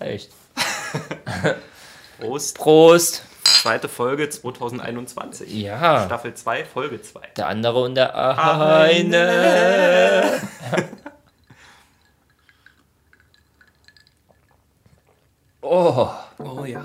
[0.00, 0.30] Echt.
[2.20, 2.56] Prost.
[2.58, 3.22] Prost.
[3.44, 5.52] Zweite Folge 2021.
[5.62, 6.04] Ja.
[6.06, 7.20] Staffel 2, Folge 2.
[7.36, 10.24] Der andere und der eine.
[15.62, 16.08] Oh.
[16.38, 16.80] Oh ja.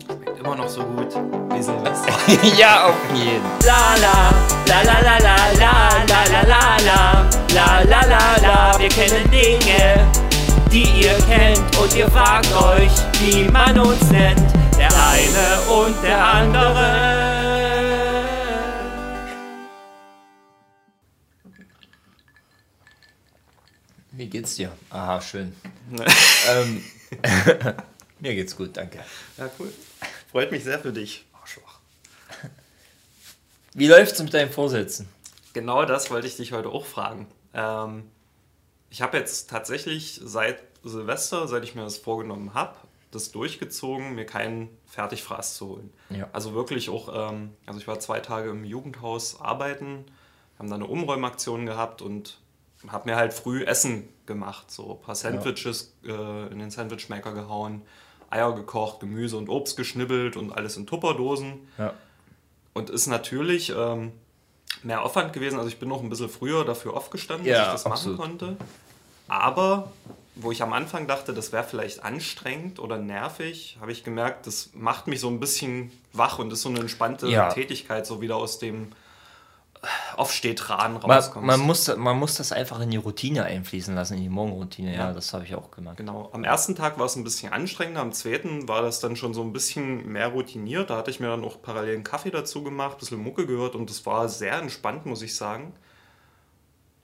[0.00, 1.12] Schmeckt immer noch so gut
[1.54, 2.12] wie Silvester.
[2.56, 3.42] ja, auf jeden.
[3.64, 4.32] La la,
[4.66, 8.78] la la la la la la la la la la la la la.
[8.78, 10.06] Wir kennen Dinge,
[10.76, 12.92] die ihr kennt und ihr fragt euch,
[13.22, 14.38] wie man uns nennt.
[14.76, 17.46] Der eine und der andere.
[24.10, 24.70] Wie geht's dir?
[24.90, 25.56] Aha, schön.
[26.50, 26.84] ähm,
[28.20, 28.98] mir geht's gut, danke.
[29.38, 29.72] Ja, cool.
[30.30, 31.24] Freut mich sehr für dich.
[31.32, 31.78] Arschloch.
[33.72, 35.08] Wie läuft's mit deinen Vorsätzen?
[35.54, 37.26] Genau das wollte ich dich heute auch fragen.
[37.54, 38.10] Ähm,
[38.90, 42.76] ich habe jetzt tatsächlich seit Silvester, seit ich mir das vorgenommen habe,
[43.10, 45.92] das durchgezogen, mir keinen Fertigfraß zu holen.
[46.10, 46.28] Ja.
[46.32, 50.04] Also wirklich auch, ähm, also ich war zwei Tage im Jugendhaus arbeiten,
[50.58, 52.38] haben da eine Umräumaktion gehabt und
[52.88, 54.70] habe mir halt früh Essen gemacht.
[54.70, 57.82] So ein paar Sandwiches äh, in den Sandwichmaker gehauen,
[58.30, 61.68] Eier gekocht, Gemüse und Obst geschnibbelt und alles in Tupperdosen.
[61.78, 61.94] Ja.
[62.74, 64.12] Und ist natürlich ähm,
[64.82, 65.56] mehr Aufwand gewesen.
[65.58, 68.18] Also ich bin noch ein bisschen früher dafür aufgestanden, Ja, dass ich das absolut.
[68.18, 68.56] machen konnte.
[69.28, 69.90] Aber
[70.38, 74.70] wo ich am Anfang dachte, das wäre vielleicht anstrengend oder nervig, habe ich gemerkt, das
[74.74, 77.48] macht mich so ein bisschen wach und ist so eine entspannte Ja.
[77.48, 78.92] Tätigkeit, so wieder aus dem
[80.16, 81.46] Aufstehtran Man, rauskommst.
[81.46, 84.92] man, muss, man muss das einfach in die Routine einfließen lassen, in die Morgenroutine.
[84.92, 85.12] Ja, Ja.
[85.12, 85.96] das habe ich auch gemacht.
[85.98, 86.28] Genau.
[86.32, 89.42] Am ersten Tag war es ein bisschen anstrengender, am zweiten war das dann schon so
[89.42, 90.90] ein bisschen mehr routiniert.
[90.90, 93.74] Da hatte ich mir dann auch parallel einen Kaffee dazu gemacht, ein bisschen Mucke gehört
[93.74, 95.72] und das war sehr entspannt, muss ich sagen.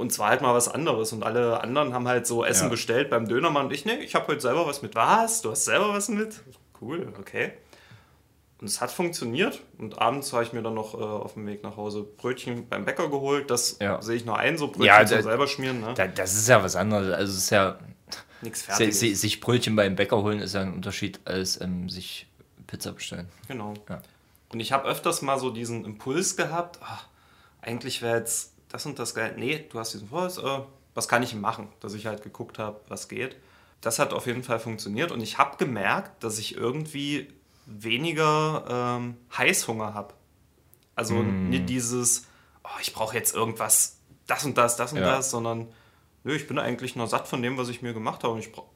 [0.02, 1.12] Und zwar halt mal was anderes.
[1.12, 2.68] Und alle anderen haben halt so Essen Ja.
[2.70, 4.94] bestellt beim Dönermann und ich, nee, ich habe heute selber was mit.
[4.96, 5.42] Was?
[5.42, 6.40] Du hast selber was mit?
[6.80, 7.52] Cool, okay.
[8.60, 9.60] Und es hat funktioniert.
[9.78, 12.84] Und abends habe ich mir dann noch äh, auf dem Weg nach Hause Brötchen beim
[12.84, 13.48] Bäcker geholt.
[13.50, 14.02] Das Ja.
[14.02, 15.80] sehe ich noch ein, so Brötchen Ja, zum da- selber schmieren.
[15.80, 15.94] Ne?
[15.94, 17.12] Da, das ist ja was anderes.
[17.14, 17.78] Also, es ist ja.
[18.40, 18.98] Nichts Si- Fertiges.
[19.00, 22.26] si- Sich Brötchen beim Bäcker holen ist ja ein Unterschied als ähm, sich
[22.66, 23.28] Pizza bestellen.
[23.46, 23.74] Genau.
[23.88, 24.00] Ja.
[24.52, 27.06] Und ich habe öfters mal so diesen Impuls gehabt, ach,
[27.60, 29.34] eigentlich wäre jetzt das und das geil.
[29.36, 30.60] Nee, du hast diesen Impuls, äh,
[30.94, 31.68] was kann ich machen?
[31.80, 33.36] Dass ich halt geguckt habe, was geht.
[33.80, 37.32] Das hat auf jeden Fall funktioniert und ich habe gemerkt, dass ich irgendwie
[37.66, 38.64] weniger
[38.98, 40.14] ähm, Heißhunger habe.
[40.94, 41.48] Also Mm.
[41.48, 42.28] nicht dieses,
[42.64, 45.04] oh, ich brauche jetzt irgendwas, das und das, das und Ja.
[45.16, 45.68] das, sondern
[46.24, 48.34] nö, ich bin eigentlich noch satt von dem, was ich mir gemacht habe.
[48.34, 48.66] Und ich brauch,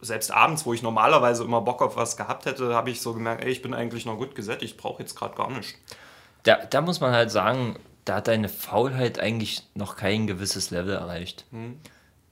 [0.00, 3.42] selbst abends, wo ich normalerweise immer Bock auf was gehabt hätte, habe ich so gemerkt,
[3.44, 5.74] ey, ich bin eigentlich noch gut gesättigt, ich brauche jetzt gerade gar nichts.
[6.44, 7.76] Da, da muss man halt sagen,
[8.08, 11.44] da hat deine Faulheit eigentlich noch kein gewisses Level erreicht.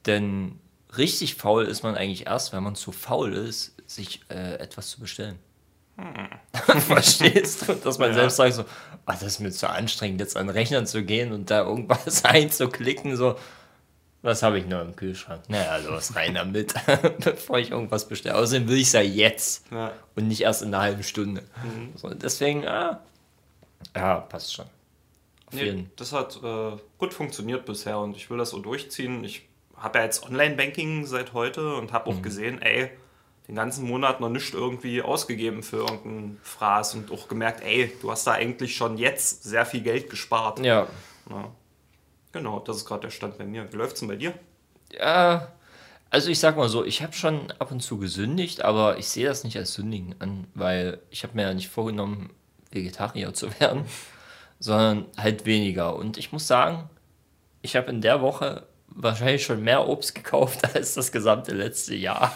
[0.07, 0.59] Denn
[0.97, 5.01] richtig faul ist man eigentlich erst, wenn man zu faul ist, sich äh, etwas zu
[5.01, 5.39] bestellen.
[6.53, 7.75] Verstehst du?
[7.75, 8.15] Dass man Ja.
[8.15, 8.65] selbst sagt so,
[9.07, 12.25] "Ah, das ist mir zu anstrengend, jetzt an den Rechner zu gehen und da irgendwas
[12.25, 13.37] einzuklicken, so,
[14.23, 15.43] was habe ich noch im Kühlschrank?
[15.49, 16.75] Naja, los, rein damit,
[17.25, 18.37] bevor ich irgendwas bestelle.
[18.37, 19.93] Außerdem will ich es ja jetzt Ja.
[20.17, 21.43] und nicht erst in einer halben Stunde.
[21.97, 23.01] So, deswegen, ah,
[23.95, 24.67] ja, passt schon.
[25.53, 29.23] Nee, das hat äh, gut funktioniert bisher und ich will das so durchziehen.
[29.25, 32.17] Ich habe ja jetzt Online-Banking seit heute und habe Mhm.
[32.19, 32.91] auch gesehen, ey,
[33.47, 38.11] den ganzen Monat noch nicht irgendwie ausgegeben für irgendeinen Fraß und auch gemerkt, ey, du
[38.11, 40.59] hast da eigentlich schon jetzt sehr viel Geld gespart.
[40.61, 40.89] Ja,
[41.31, 41.51] Ja.
[42.33, 43.73] Genau, das ist gerade der Stand bei mir.
[43.73, 44.35] Wie läuft's denn bei dir?
[44.93, 45.53] Ja,
[46.11, 49.27] also ich sag mal so, ich habe schon ab und zu gesündigt, aber ich sehe
[49.27, 52.31] das nicht als Sündigen an, weil ich habe mir ja nicht vorgenommen,
[52.73, 53.85] Vegetarier zu werden,
[54.59, 55.97] sondern halt weniger.
[55.97, 56.89] Und ich muss sagen,
[57.63, 62.33] ich habe in der Woche wahrscheinlich schon mehr Obst gekauft als das gesamte letzte Jahr.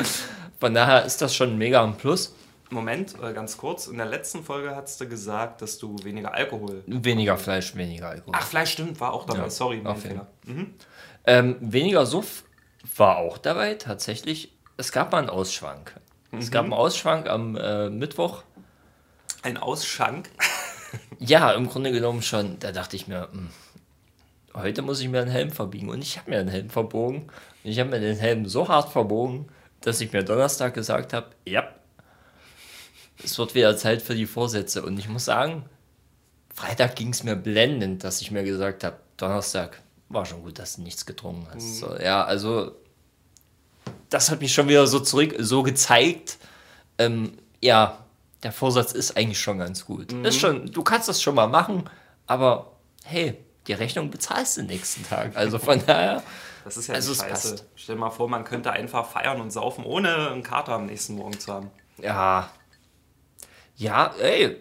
[0.58, 2.34] Von daher ist das schon mega ein Plus.
[2.70, 3.86] Moment, äh, ganz kurz.
[3.86, 6.82] In der letzten Folge hast du gesagt, dass du weniger Alkohol.
[6.86, 8.34] Weniger Fleisch, weniger Alkohol.
[8.36, 9.42] Ach, Fleisch stimmt, war auch dabei.
[9.44, 10.26] Ja, Sorry, mein Fehler.
[11.24, 12.44] Ähm, weniger Suff
[12.96, 14.52] war auch dabei tatsächlich.
[14.76, 15.94] Es gab mal einen Ausschwank.
[16.32, 18.42] Es gab einen Ausschwank am äh, Mittwoch.
[19.42, 20.30] Ein Ausschank.
[21.18, 22.58] Ja, im Grunde genommen schon.
[22.58, 23.48] Da dachte ich mir, hm,
[24.54, 25.88] heute muss ich mir einen Helm verbiegen.
[25.88, 27.22] Und ich habe mir einen Helm verbogen.
[27.64, 29.48] Und ich habe mir den Helm so hart verbogen,
[29.80, 31.68] dass ich mir Donnerstag gesagt habe, ja,
[33.22, 34.82] es wird wieder Zeit für die Vorsätze.
[34.82, 35.64] Und ich muss sagen,
[36.54, 40.76] Freitag ging es mir blendend, dass ich mir gesagt habe, Donnerstag war schon gut, dass
[40.76, 41.80] du nichts getrunken hast.
[41.80, 42.76] So, ja, also
[44.08, 46.38] das hat mich schon wieder so zurück, so gezeigt,
[46.98, 48.05] ähm, ja,
[48.42, 50.12] der Vorsatz ist eigentlich schon ganz gut.
[50.12, 51.88] Ist schon, du kannst das schon mal machen,
[52.26, 52.72] aber
[53.04, 55.36] hey, die Rechnung bezahlst du den nächsten Tag.
[55.36, 56.22] Also von daher.
[56.64, 57.28] Das ist ja Also Scheiße.
[57.30, 57.64] passt.
[57.76, 61.14] Stell dir mal vor, man könnte einfach feiern und saufen, ohne einen Kater am nächsten
[61.14, 61.70] Morgen zu haben.
[61.98, 62.50] Ja.
[63.76, 64.56] Ja, ey.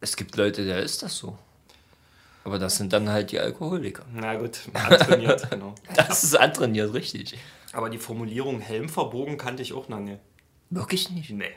[0.00, 1.36] Es gibt Leute, da ist das so.
[2.44, 4.04] Aber das sind dann halt die Alkoholiker.
[4.12, 5.74] Na gut, antrainiert, genau.
[5.94, 7.38] Das ist antrainiert, richtig.
[7.72, 10.16] Aber die Formulierung Helm verbogen kannte ich auch noch nie.
[10.70, 11.30] Wirklich nicht.
[11.30, 11.52] Nee.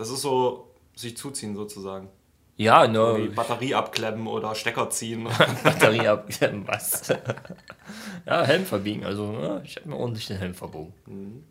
[0.00, 2.08] Das ist so sich zuziehen sozusagen.
[2.56, 3.30] Ja, ne.
[3.36, 5.24] Batterie abklemmen oder Stecker ziehen.
[5.62, 6.26] Batterie ab.
[6.64, 7.08] Was?
[8.26, 9.04] ja, Helm verbiegen.
[9.04, 11.44] Also, ne, ich habe mir ordentlich den Helm verbogen.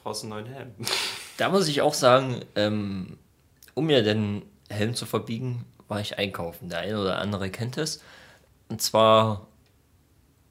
[0.00, 0.74] Brauchst einen neuen Helm.
[1.38, 3.18] Da muss ich auch sagen, ähm,
[3.74, 6.68] um mir den Helm zu verbiegen, war ich einkaufen.
[6.68, 8.00] Der eine oder andere kennt es.
[8.68, 9.48] Und zwar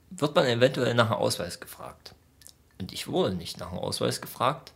[0.10, 2.14] wird man eventuell nach einem Ausweis gefragt.
[2.80, 4.74] Und ich wurde nicht nach einem Ausweis gefragt,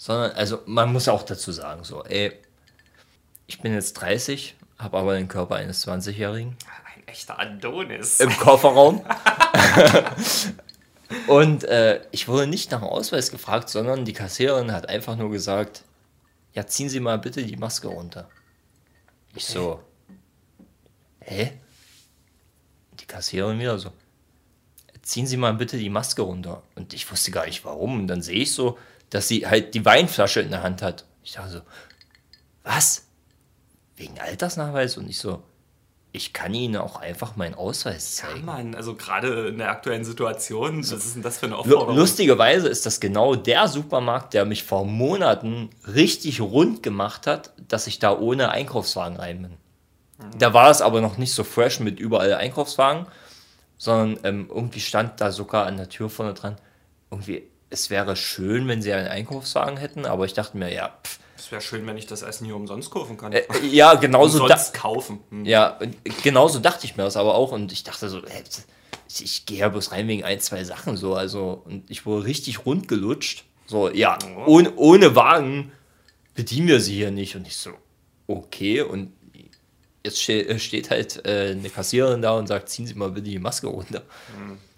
[0.00, 2.32] sondern, also man muss auch dazu sagen, so, ey,
[3.46, 6.56] ich bin jetzt 30, habe aber den Körper eines 20-Jährigen
[6.96, 8.18] Ein echter Adonis.
[8.18, 9.04] im Kofferraum.
[11.26, 15.30] Und äh, ich wurde nicht nach dem Ausweis gefragt, sondern die Kassiererin hat einfach nur
[15.30, 15.82] gesagt,
[16.54, 18.30] ja, ziehen Sie mal bitte die Maske runter.
[19.34, 19.82] Ich so,
[21.20, 21.52] hä?
[23.00, 23.92] Die Kassiererin wieder so,
[25.02, 26.62] ziehen Sie mal bitte die Maske runter.
[26.74, 28.00] Und ich wusste gar nicht warum.
[28.00, 28.78] Und dann sehe ich so,
[29.10, 31.04] dass sie halt die Weinflasche in der Hand hat.
[31.22, 31.60] Ich dachte so,
[32.62, 33.06] was?
[33.96, 34.96] Wegen Altersnachweis?
[34.96, 35.42] Und ich so,
[36.12, 38.44] ich kann Ihnen auch einfach meinen Ausweis Ja, zeigen.
[38.44, 41.96] Mann, also gerade in der aktuellen Situation, was ist denn das für eine Aufforderung?
[41.96, 47.86] Lustigerweise ist das genau der Supermarkt, der mich vor Monaten richtig rund gemacht hat, dass
[47.86, 49.56] ich da ohne Einkaufswagen rein bin.
[50.38, 53.06] Da war es aber noch nicht so fresh mit überall Einkaufswagen,
[53.78, 56.56] sondern ähm, irgendwie stand da sogar an der Tür vorne dran,
[57.10, 61.18] irgendwie, es wäre schön, wenn sie einen Einkaufswagen hätten, aber ich dachte mir, ja, pff,
[61.38, 63.32] Es wäre schön, wenn ich das Essen hier umsonst kaufen kann.
[63.32, 65.20] äh, ja, genauso da, umsonst kaufen.
[65.30, 65.44] Hm.
[65.44, 65.78] ja,
[66.22, 68.20] genauso dachte ich mir das aber auch und ich dachte so,
[69.08, 72.26] ich, ich gehe ja bloß rein wegen ein, zwei Sachen so, also und ich wurde
[72.26, 73.44] richtig rund gelutscht.
[73.66, 75.70] So, ja, ohne, ohne Wagen
[76.34, 77.70] bedienen wir sie hier nicht und ich so,
[78.26, 79.12] okay und
[80.04, 83.38] jetzt ste steht halt äh, eine Kassiererin da und sagt, ziehen Sie mal bitte die
[83.38, 84.02] Maske runter.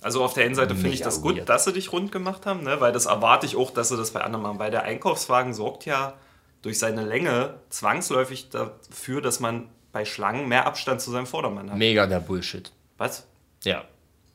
[0.03, 1.49] Also auf der einen Seite finde ich das gut, weird.
[1.49, 2.81] dass sie dich rund gemacht haben, ne?
[2.81, 5.85] weil das erwarte ich auch, dass sie das bei anderen machen, weil der Einkaufswagen sorgt
[5.87, 6.15] ja
[6.63, 11.79] durch seine Länge zwangsläufig dafür, dass man bei Schlangen mehr Abstand zu seinem Vordermann hat.
[11.79, 12.73] Mega der Bullshit.
[12.99, 13.27] Was?
[13.65, 13.85] Ja.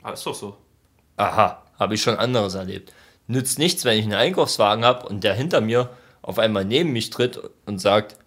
[0.03, 0.57] Ah, ist doch so.
[1.17, 2.93] Aha, habe ich schon anderes erlebt.
[3.27, 5.89] Nützt nichts, wenn ich einen Einkaufswagen habe und der hinter mir
[6.21, 8.17] auf einmal neben mich tritt und sagt,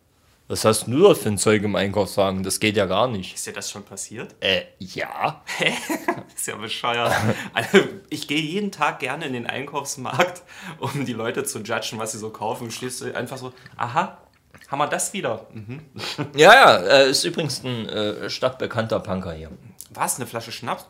[0.50, 2.43] was hast du da für ein Zeug im Einkaufswagen?
[2.43, 3.37] Das geht ja gar nicht.
[3.37, 4.35] Ist dir das schon passiert?
[4.41, 5.44] Äh, ja.
[6.35, 7.14] ist ja bescheuert.
[7.55, 10.43] Also, ich gehe jeden Tag gerne in den Einkaufsmarkt,
[10.81, 12.73] um die Leute zu judgen, was sie so kaufen.
[12.73, 14.19] Stehst du einfach so, aha,
[14.67, 15.47] haben wir das wieder?
[15.52, 15.82] Mhm.
[16.35, 19.52] Ja, ja, äh, ist übrigens ein äh, stadtbekannter Punker hier.
[19.91, 20.85] Was, eine Flasche Schnaps?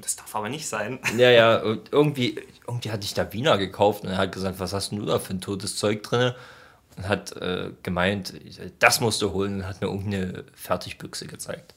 [0.00, 0.98] Das darf aber nicht sein.
[1.16, 4.72] Ja, ja, und irgendwie, irgendwie hatte ich da Wiener gekauft und er hat gesagt, was
[4.72, 6.34] hast denn du da für ein totes Zeug drin?
[7.02, 8.34] Hat äh, gemeint,
[8.78, 11.74] das musst du holen und hat mir irgendeine Fertigbüchse gezeigt.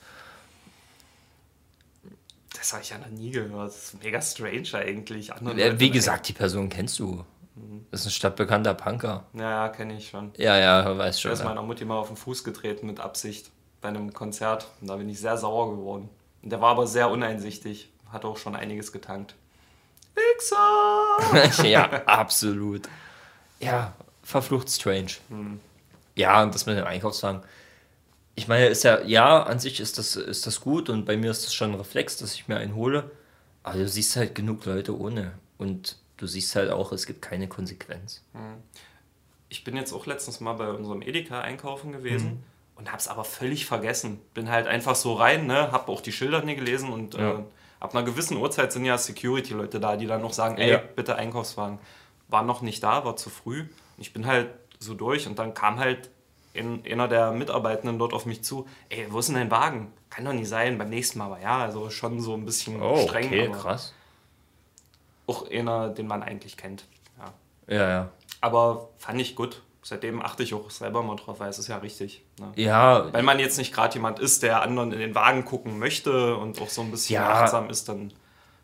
[2.55, 3.69] Das habe ich ja noch nie gehört.
[3.69, 5.31] Das ist mega strange eigentlich.
[5.33, 7.23] Andere Leute- Wie gesagt, die Person kennst du.
[7.91, 9.25] Das ist ein stadtbekannter Punker.
[9.33, 10.31] Ja, ja, kenne ich schon.
[10.37, 11.31] Ja, ja, weiß schon.
[11.31, 13.49] ist meiner Mutti mal auf den Fuß getreten mit Absicht
[13.81, 14.67] bei einem Konzert.
[14.81, 16.09] Und da bin ich sehr sauer geworden.
[16.43, 17.89] Und der war aber sehr uneinsichtig.
[18.11, 19.35] Hat auch schon einiges getankt.
[20.15, 21.63] Wichser!
[21.67, 22.87] ja, absolut.
[23.59, 23.93] Ja,
[24.27, 25.13] verflucht strange.
[26.15, 27.41] Ja, und das mit dem Einkaufswagen.
[28.35, 31.31] Ich meine, ist ja, ja, an sich ist das, ist das gut und bei mir
[31.31, 33.09] ist das schon ein Reflex, dass ich mir einen hole.
[33.63, 35.31] Aber du siehst halt genug Leute ohne.
[35.57, 38.21] Und du siehst halt auch, es gibt keine Konsequenz.
[39.49, 41.93] Ich bin jetzt auch letztens mal bei unserem Edeka einkaufen Mhm.
[41.93, 42.43] gewesen
[42.75, 44.19] und hab's aber völlig vergessen.
[44.33, 47.31] Bin halt einfach so rein, ne, hab auch die Schilder nie gelesen und Ja.
[47.39, 47.43] äh,
[47.79, 50.77] ab einer gewissen Uhrzeit sind ja Security-Leute da, die dann noch sagen, ey, Ja.
[50.95, 51.79] bitte Einkaufswagen.
[52.27, 53.65] War noch nicht da, war zu früh.
[53.97, 54.49] Ich bin halt
[54.79, 56.09] so durch und dann kam halt
[56.53, 59.91] in, einer der Mitarbeitenden dort auf mich zu, ey, wo ist denn dein Wagen?
[60.09, 62.97] Kann doch nicht sein, beim nächsten Mal, aber ja, also schon so ein bisschen Oh,
[63.07, 63.93] streng, okay, krass.
[65.27, 66.85] auch einer, den man eigentlich kennt.
[67.17, 67.75] Ja.
[67.75, 68.09] Ja, ja.
[68.41, 69.61] Aber fand ich gut.
[69.83, 72.21] Seitdem achte ich auch selber mal drauf, weil es ist ja richtig.
[72.39, 72.51] Ne?
[72.55, 76.35] Ja, Wenn man jetzt nicht gerade jemand ist, der anderen in den Wagen gucken möchte
[76.35, 77.29] und auch so ein bisschen Ja.
[77.43, 78.11] achtsam ist, dann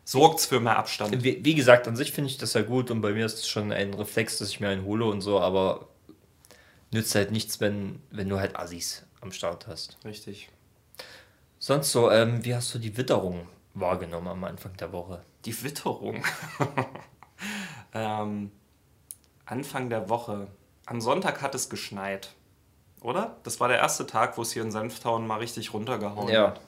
[0.06, 1.24] sorgt es für mehr Abstand.
[1.24, 3.48] wie, wie gesagt, an sich finde ich das ja gut und bei mir ist es
[3.48, 5.88] schon ein Reflex, dass ich mir einen hole und so, aber
[6.92, 9.98] nützt halt nichts, wenn, wenn du halt Assis am Start hast.
[10.06, 10.50] Richtig.
[11.60, 15.22] Sonst so, ähm, wie hast du die Witterung wahrgenommen am Anfang der Woche?
[15.46, 16.24] Die Witterung.
[17.94, 18.52] ähm,
[19.46, 20.48] Anfang der Woche.
[20.86, 22.32] Am Sonntag hat es geschneit.
[23.02, 23.38] Oder?
[23.44, 26.48] Das war der erste Tag, wo es hier in Senftown mal richtig runtergehauen Ja.
[26.48, 26.62] hat.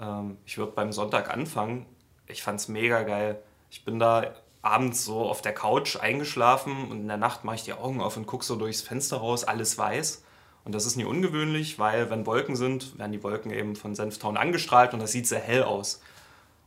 [0.00, 1.86] Ähm, ich würde beim Sonntag anfangen.
[2.26, 3.42] Ich fand es mega geil.
[3.70, 7.64] Ich bin da abends so auf der Couch eingeschlafen und in der Nacht mache ich
[7.64, 10.24] die Augen auf und gucke so durchs Fenster raus, alles weiß.
[10.64, 14.36] Und das ist nie ungewöhnlich, weil wenn Wolken sind, werden die Wolken eben von Senftown
[14.36, 16.00] angestrahlt und das sieht sehr hell aus.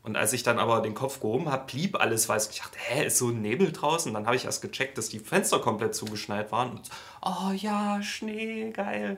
[0.04, 2.50] Und als ich dann aber den Kopf gehoben habe, blieb alles weiß.
[2.52, 4.14] Ich dachte, hä, ist so ein Nebel draußen?
[4.14, 6.72] Dann habe ich erst gecheckt, dass die Fenster komplett zugeschneit waren.
[6.72, 6.90] Und,
[7.24, 9.18] oh ja, Schnee, geil.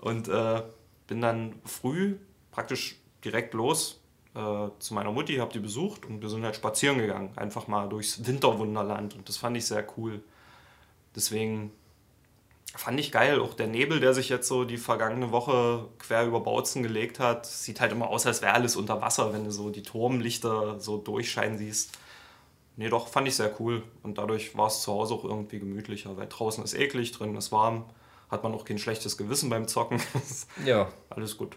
[0.00, 0.62] Und äh,
[1.06, 2.16] bin dann früh
[2.50, 4.00] praktisch direkt los
[4.34, 7.30] äh, zu meiner Mutti, habe die besucht und wir sind halt spazieren gegangen.
[7.36, 9.14] Einfach mal durchs Winterwunderland.
[9.14, 10.22] Und das fand ich sehr cool.
[11.14, 11.70] Deswegen
[12.74, 13.40] fand ich geil.
[13.40, 17.46] Auch der Nebel, der sich jetzt so die vergangene Woche quer über Bautzen gelegt hat,
[17.46, 20.98] sieht halt immer aus, als wäre alles unter Wasser, wenn du so die Turmlichter so
[20.98, 21.96] durchscheinen siehst.
[22.76, 23.84] Nee, doch, fand ich sehr cool.
[24.02, 27.52] Und dadurch war es zu Hause auch irgendwie gemütlicher, weil draußen ist eklig, drin ist
[27.52, 27.84] warm,
[28.30, 30.02] hat man auch kein schlechtes Gewissen beim Zocken.
[30.64, 30.88] Ja.
[31.10, 31.56] Alles gut.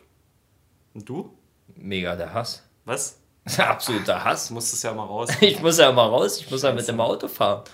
[0.93, 1.33] Und du?
[1.75, 2.66] Mega der Hass.
[2.87, 3.19] Was?
[3.57, 4.47] Absoluter Hass.
[4.47, 5.29] Du musstest ja mal raus.
[5.41, 7.65] Ich muss ja mal raus, ich muss ja mit dem Auto fahren.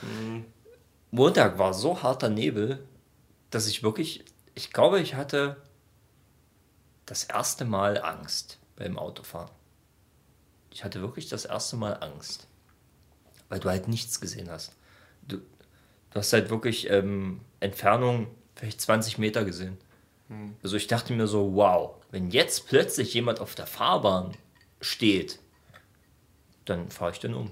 [1.12, 2.84] Montag war so harter Nebel,
[3.52, 5.58] dass ich wirklich, ich glaube, ich hatte
[7.06, 9.52] das erste Mal Angst beim Autofahren.
[10.72, 12.48] Ich hatte wirklich das erste Mal Angst,
[13.50, 14.72] weil du halt nichts gesehen hast.
[15.28, 19.78] Du, du hast halt wirklich ähm, Entfernung vielleicht 20 Meter gesehen.
[20.64, 24.36] Also ich dachte mir so, wow, wenn jetzt plötzlich jemand auf der Fahrbahn
[24.84, 25.40] steht,
[26.66, 27.52] dann fahre ich den um.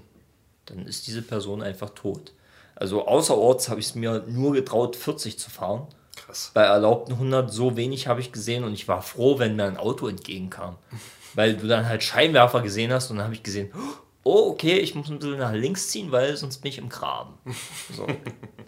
[0.66, 2.32] Dann ist diese Person einfach tot.
[2.74, 5.86] Also außerorts habe ich es mir nur getraut, 40 zu fahren.
[6.16, 6.50] Krass.
[6.54, 9.76] Bei erlaubten 100 so wenig habe ich gesehen und ich war froh, wenn mir ein
[9.76, 10.76] Auto entgegenkam.
[11.34, 13.72] Weil du dann halt Scheinwerfer gesehen hast und dann habe ich gesehen,
[14.22, 17.34] oh, okay, ich muss ein bisschen nach links ziehen, weil sonst bin ich im Graben.
[17.96, 18.06] So.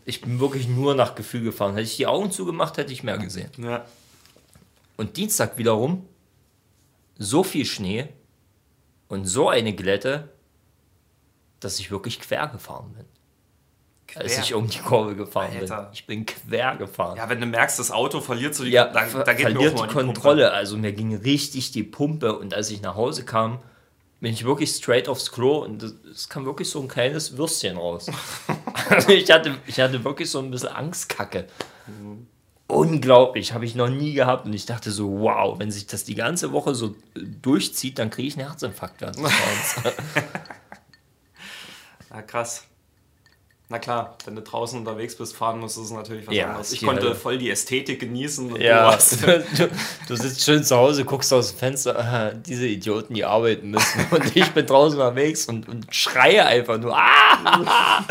[0.06, 1.74] Ich bin wirklich nur nach Gefühl gefahren.
[1.74, 3.50] Hätte ich die Augen zugemacht, hätte ich mehr gesehen.
[3.58, 3.84] Ja.
[4.96, 6.06] Und Dienstag wiederum
[7.18, 8.08] so viel Schnee
[9.08, 10.30] und so eine Glätte,
[11.60, 13.04] dass ich wirklich quer gefahren bin.
[14.16, 15.82] Als ich um die Kurve gefahren Alter.
[15.84, 15.92] bin.
[15.92, 17.16] Ich bin quer gefahren.
[17.16, 19.50] Ja, wenn du merkst, das Auto verliert so die, Ja, da, ver da geht mir
[19.58, 20.04] auch verliert die die Pumpe.
[20.04, 20.52] Kontrolle.
[20.52, 23.58] Also mir ging richtig die Pumpe und als ich nach Hause kam,
[24.20, 27.76] bin ich wirklich straight aufs Klo und es- es kam wirklich so ein kleines Würstchen
[27.76, 28.06] raus.
[28.88, 31.46] also ich hatte, ich hatte wirklich so ein bisschen Angstkacke.
[32.74, 36.14] Unglaublich, habe ich noch nie gehabt und ich dachte so, wow, wenn sich das die
[36.16, 39.00] ganze Woche so äh, durchzieht, dann kriege ich einen Herzinfarkt.
[39.00, 39.12] Ja,
[42.26, 42.64] krass.
[43.70, 46.72] Na klar, wenn du draußen unterwegs bist, fahren musst, ist es natürlich was Ja, anderes.
[46.72, 47.14] Ich konnte Hölle.
[47.14, 49.16] voll die Ästhetik genießen und Ja, du
[49.56, 49.70] du,
[50.08, 54.04] du sitzt schön zu Hause, guckst aus dem Fenster, ah, diese Idioten, die arbeiten müssen.
[54.10, 56.94] Und ich bin draußen unterwegs und, und schreie einfach nur.
[56.94, 58.04] Ah!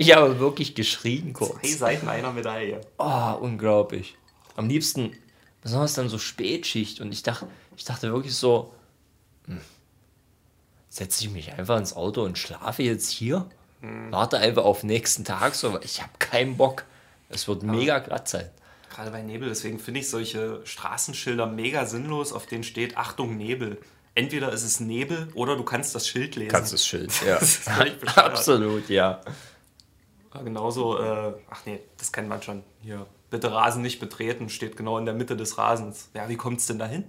[0.00, 1.78] Ich habe wirklich geschrien zwei kurz.
[1.78, 2.80] Seiten einer Medaille.
[2.96, 4.16] Oh, unglaublich.
[4.56, 5.12] Am liebsten,
[5.60, 7.02] besonders dann so Spätschicht.
[7.02, 8.72] Und ich dachte, ich dachte wirklich so,
[9.44, 9.60] hm,
[10.88, 13.44] setze ich mich einfach ins Auto und schlafe jetzt hier?
[14.10, 16.84] Warte einfach auf nächsten Tag so, weil ich habe keinen Bock.
[17.28, 18.48] Es wird mega glatt sein.
[18.94, 23.78] Gerade bei Nebel, deswegen finde ich solche Straßenschilder mega sinnlos, auf denen steht Achtung Nebel.
[24.14, 26.50] Entweder ist es Nebel oder du kannst das Schild lesen.
[26.50, 27.38] Kannst das Schild, ja.
[27.38, 27.66] Das.
[28.16, 29.20] Absolut, ja.
[30.32, 32.62] Genauso, äh, ach nee, das kennt man schon.
[32.82, 36.10] Hier, bitte Rasen nicht betreten, steht genau in der Mitte des Rasens.
[36.14, 37.04] Ja, wie kommt es denn dahin?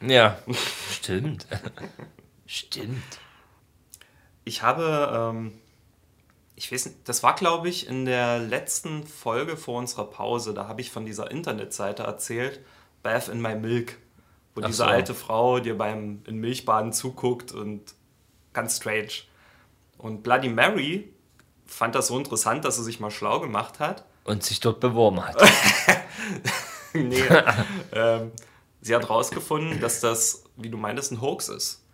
[0.00, 0.38] Ja,
[0.90, 1.46] stimmt.
[2.46, 3.18] Stimmt.
[4.44, 5.54] Ich habe, ähm,
[6.56, 10.68] ich weiß nicht, das war glaube ich in der letzten Folge vor unserer Pause, da
[10.68, 12.60] habe ich von dieser Internetseite erzählt,
[13.02, 13.96] Bath in My Milk,
[14.54, 14.84] wo Ach diese so.
[14.84, 17.94] alte Frau dir beim in Milchbaden zuguckt und
[18.52, 19.22] ganz strange.
[19.96, 21.13] Und Bloody Mary
[21.66, 24.04] fand das so interessant, dass sie sich mal schlau gemacht hat.
[24.24, 25.36] Und sich dort beworben hat.
[26.94, 27.22] nee.
[27.92, 28.32] ähm,
[28.80, 31.84] sie hat herausgefunden, dass das, wie du meintest, ein Hoax ist.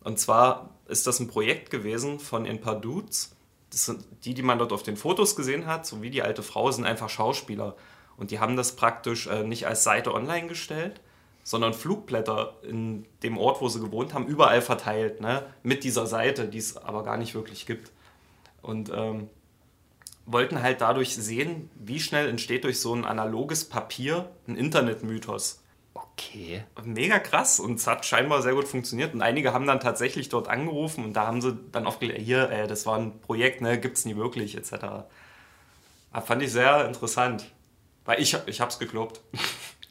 [0.00, 3.34] Und zwar ist das ein Projekt gewesen von ein paar Dudes.
[3.70, 6.70] Das sind die, die man dort auf den Fotos gesehen hat, sowie die alte Frau,
[6.70, 7.76] sind einfach Schauspieler.
[8.16, 11.00] Und die haben das praktisch äh, nicht als Seite online gestellt,
[11.42, 15.44] sondern Flugblätter in dem Ort, wo sie gewohnt haben, überall verteilt, ne?
[15.62, 17.92] mit dieser Seite, die es aber gar nicht wirklich gibt.
[18.66, 19.28] Und ähm,
[20.26, 25.62] wollten halt dadurch sehen, wie schnell entsteht durch so ein analoges Papier ein Internetmythos.
[25.94, 26.64] Okay.
[26.84, 29.14] Mega krass und es hat scheinbar sehr gut funktioniert.
[29.14, 32.66] Und einige haben dann tatsächlich dort angerufen und da haben sie dann aufgelegt, hier, äh,
[32.66, 34.72] das war ein Projekt, ne, gibt's nie wirklich, etc.
[36.12, 37.46] Aber fand ich sehr interessant.
[38.04, 39.20] Weil ich, ich hab's geglaubt.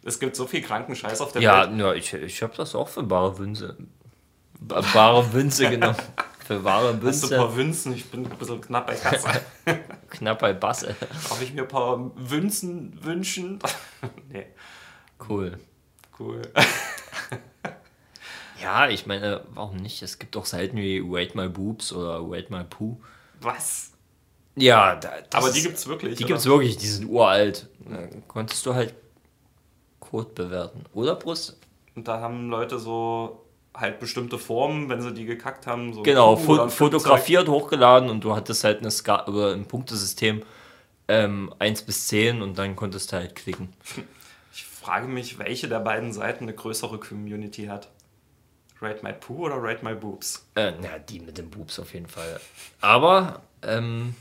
[0.07, 1.79] Es gibt so viel kranken Scheiß auf der Ja, Welt.
[1.79, 3.75] ja ich, ich habe das auch für bare Wünse.
[4.59, 5.95] Ba- Bare Wünze genommen.
[6.45, 7.85] Für wahre Hast du ein paar Wünze.
[7.89, 7.93] Wünschen?
[7.93, 9.41] Ich bin ein bisschen knapp bei Kasse.
[10.11, 10.95] Knapp bei Basse.
[10.99, 13.59] Darf ich mir ein paar Wünschen wünschen?
[14.29, 14.45] nee,
[15.27, 15.57] Cool.
[16.19, 16.41] cool.
[18.61, 20.01] Ja, ich meine, warum nicht?
[20.01, 22.97] Es gibt auch Seiten wie Rate My Boobs oder Rate My Poo.
[23.41, 23.91] Was?
[24.55, 26.15] Ja, da, Aber die gibt's wirklich.
[26.15, 26.27] Die oder?
[26.29, 27.67] gibt es wirklich, die sind uralt.
[27.79, 28.95] Da konntest du halt
[29.99, 30.83] Code bewerten.
[30.93, 31.57] Oder Brust?
[31.95, 33.44] Und da haben Leute so
[33.77, 35.93] halt bestimmte Formen, wenn sie die gekackt haben.
[35.93, 40.43] So Genau, fo fotografiert, hochgeladen und du hattest halt eine Ska oder ein Punktesystem
[41.07, 43.73] ähm, 1 bis 10 und dann konntest du halt klicken.
[44.57, 47.89] Ich frage mich, welche der beiden Seiten eine größere Community hat.
[48.81, 50.45] Rate My Poo oder Rate My Boobs?
[50.55, 52.39] Äh, na, die mit den Boobs auf jeden Fall.
[52.79, 54.15] Aber, ähm,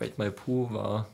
[0.00, 1.06] Rate My Poo war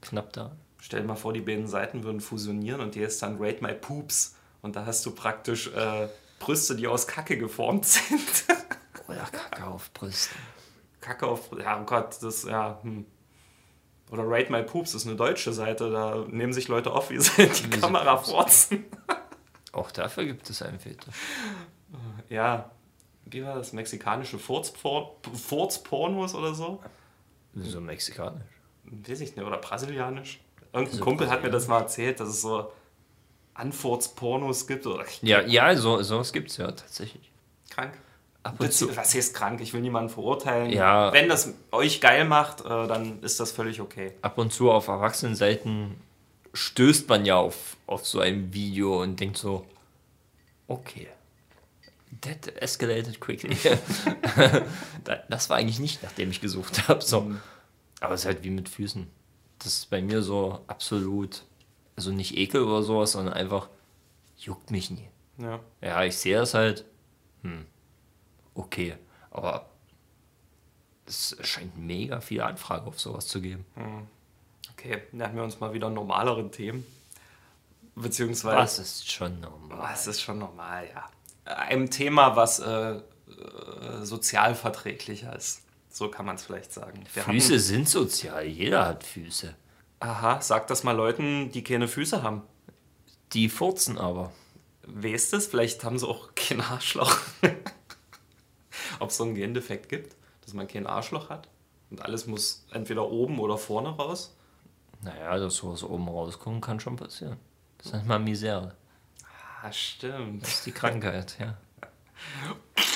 [0.00, 0.52] knapp da.
[0.80, 3.74] Stell dir mal vor, die beiden Seiten würden fusionieren und die ist dann Rate My
[3.74, 4.36] Poops.
[4.62, 8.44] Und da hast du praktisch äh, Brüste, die aus Kacke geformt sind.
[9.08, 10.38] Oder Kacke auf Brüsten.
[11.00, 11.50] Kacke auf.
[11.58, 12.78] Ja, oh Gott, das, ja.
[12.82, 13.06] Hm.
[14.10, 17.48] Oder Rate My Poops ist eine deutsche Seite, da nehmen sich Leute auf, wie sie
[17.48, 18.84] die Kamera forzen.
[19.72, 21.14] Auch dafür gibt es einen Fetisch.
[22.28, 22.70] Ja,
[23.24, 23.72] wie war das?
[23.72, 26.82] Mexikanische Furzporn- Furzpornos oder so?
[27.54, 28.42] So mexikanisch.
[28.84, 30.40] Weiß ich nicht, oder brasilianisch?
[30.72, 32.70] Irgendein So Kumpel hat mir das mal erzählt, dass es so
[33.54, 34.86] Anfurzpornos gibt.
[34.86, 37.30] Oder Ja, ja, so, sowas gibt es ja tatsächlich.
[37.70, 37.92] krank.
[38.42, 38.94] Ab und zu.
[38.94, 39.60] Was heißt krank?
[39.62, 40.70] Ich will niemanden verurteilen.
[40.70, 41.12] Ja.
[41.14, 44.12] Wenn das euch geil macht, äh, dann ist das völlig okay.
[44.20, 45.94] ab und zu auf Erwachsenenseiten
[46.52, 49.64] stößt man ja auf, auf so ein Video und denkt so,
[50.68, 51.08] okay,
[52.20, 53.56] that escalated quickly.
[55.04, 57.02] Da- das war eigentlich nicht, nachdem ich gesucht habe.
[57.02, 57.30] So.
[58.00, 59.06] Aber es ist halt wie mit Füßen.
[59.58, 61.44] Das ist bei mir so absolut,
[61.96, 63.68] also nicht Ekel oder sowas, sondern einfach
[64.38, 65.08] juckt mich nie.
[65.38, 65.60] Ja.
[65.80, 66.84] Ja, ich sehe das halt,
[67.42, 67.66] hm,
[68.54, 68.96] okay,
[69.30, 69.66] aber
[71.06, 73.64] es scheint mega viele Anfragen auf sowas zu geben.
[74.72, 76.86] Okay, dann haben wir uns mal wieder normalere Themen.
[77.94, 78.56] Beziehungsweise.
[78.56, 79.78] Das ist schon normal.
[79.78, 81.08] Das ist schon normal, ja.
[81.44, 83.00] Ein Thema, was äh, äh,
[84.02, 85.62] sozial verträglicher ist.
[85.90, 87.04] So kann man es vielleicht sagen.
[87.12, 89.54] Wir Füße sind sozial, jeder hat Füße.
[90.04, 92.42] Aha, sag das mal Leuten, die keine Füße haben.
[93.32, 94.32] Die furzen aber.
[94.86, 95.46] Weißt es?
[95.46, 97.16] Vielleicht haben sie auch kein Arschloch.
[99.00, 101.48] Ob es so einen Gendefekt gibt, dass man kein Arschloch hat
[101.88, 104.36] und alles muss entweder oben oder vorne raus.
[105.00, 107.38] Naja, dass sowas oben rauskommt, kann schon passieren.
[107.78, 108.74] Das nennt man Misere.
[109.62, 110.42] Ah, stimmt.
[110.42, 111.56] Das ist die Krankheit, ja.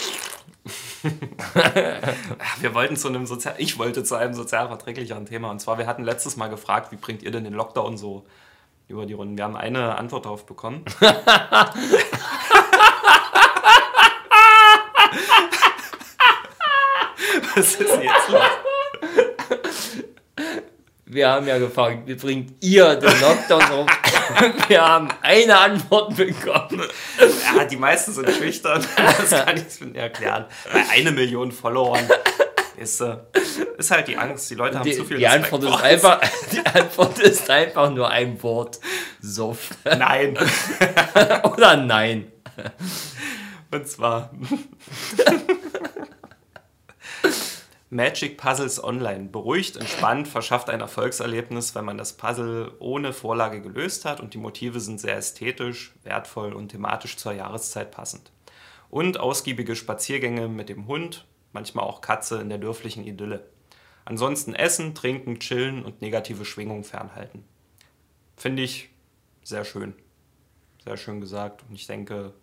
[2.61, 5.51] Wir wollten zu einem sozial, ich wollte zu einem sozial verträglicheren Thema.
[5.51, 8.25] Und zwar, wir hatten letztes Mal gefragt, wie bringt ihr denn den Lockdown so
[8.89, 9.37] über die Runden?
[9.37, 10.85] Wir haben eine Antwort darauf bekommen.
[17.55, 18.43] Was ist jetzt los?
[21.11, 23.87] Wir haben ja gefragt, wie bringt ihr den Lockdown rum?
[24.69, 26.83] Wir haben eine Antwort bekommen.
[27.57, 28.85] Ja, die meisten sind schüchtern.
[28.97, 30.47] Das kann ich mir erklären.
[30.73, 32.09] Bei eine Million Followern
[32.77, 33.17] ist, äh,
[33.77, 34.51] ist halt die Angst.
[34.51, 36.21] Die Leute haben Die, zu viel die, Respekt Antwort ist einfach,
[36.53, 38.79] die Antwort ist einfach nur ein Wort.
[39.21, 39.77] Soft.
[39.85, 40.39] Nein.
[41.45, 42.33] Oder nein.
[43.71, 44.31] Und zwar
[47.91, 49.31] Magic Puzzles Online.
[49.31, 54.39] Beruhigt, entspannt, verschafft ein Erfolgserlebnis, wenn man das Puzzle ohne Vorlage gelöst hat und die
[54.39, 58.31] Motive sind sehr ästhetisch, wertvoll und thematisch zur Jahreszeit passend.
[58.91, 63.49] Und ausgiebige Spaziergänge mit dem Hund, manchmal auch Katze in der dörflichen Idylle.
[64.05, 67.45] Ansonsten essen, trinken, chillen und negative Schwingungen fernhalten.
[68.37, 68.91] Finde ich
[69.43, 69.95] sehr schön.
[70.85, 71.65] Sehr schön gesagt.
[71.69, 72.35] Und ich denke,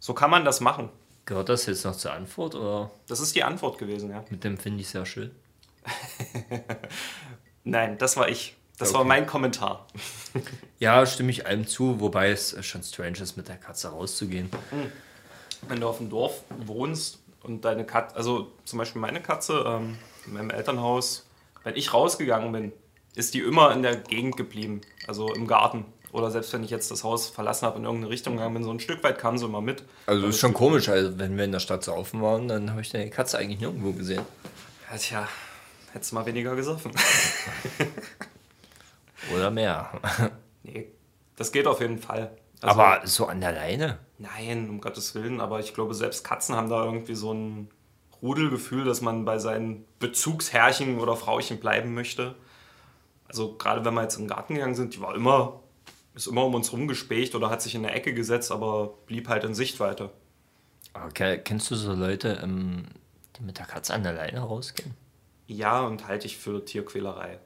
[0.00, 0.90] so kann man das machen.
[1.30, 4.24] Gehört das jetzt noch zur Antwort oder Das ist die Antwort gewesen, ja.
[4.30, 5.30] mit dem finde ich sehr schön?
[7.62, 8.56] Nein, das war ich.
[8.78, 8.98] Das Okay.
[8.98, 9.86] war mein Kommentar.
[10.80, 14.50] Ja, stimme ich allem zu, wobei es schon strange ist, mit der Katze rauszugehen.
[15.68, 19.98] Wenn du auf dem Dorf wohnst und deine Katze, also zum Beispiel meine Katze ähm,
[20.26, 21.26] in meinem Elternhaus,
[21.62, 22.72] wenn ich rausgegangen bin,
[23.14, 25.84] ist die immer in der Gegend geblieben, also im Garten.
[26.12, 28.70] Oder selbst wenn ich jetzt das Haus verlassen habe, in irgendeine Richtung gegangen bin, so
[28.72, 29.84] ein Stück weit kam sie immer mit.
[30.06, 32.90] Also ist schon komisch, also wenn wir in der Stadt saufen waren, dann habe ich
[32.90, 34.22] deine Katze eigentlich nirgendwo gesehen.
[34.90, 35.28] Ja, tja,
[35.92, 36.90] hättest mal weniger gesoffen.
[39.34, 39.90] Oder mehr.
[40.62, 40.88] nee,
[41.36, 42.32] das geht auf jeden Fall.
[42.60, 43.98] Also- Aber so an der Leine?
[44.18, 47.70] Nein, um Gottes Willen, aber ich glaube, selbst Katzen haben da irgendwie so ein
[48.20, 52.34] Rudelgefühl, dass man bei seinen Bezugsherrchen oder Frauchen bleiben möchte.
[53.28, 55.60] Also gerade wenn wir jetzt den Garten gegangen sind, die war immer,
[56.14, 59.44] ist immer um uns rumgespächt oder hat sich in eine Ecke gesetzt, aber blieb halt
[59.44, 60.10] in Sichtweite.
[60.94, 62.86] Okay, kennst du so Leute, ähm,
[63.36, 64.94] die mit der Katze an der Leine rausgehen?
[65.46, 67.38] Ja, und halte ich für Tierquälerei.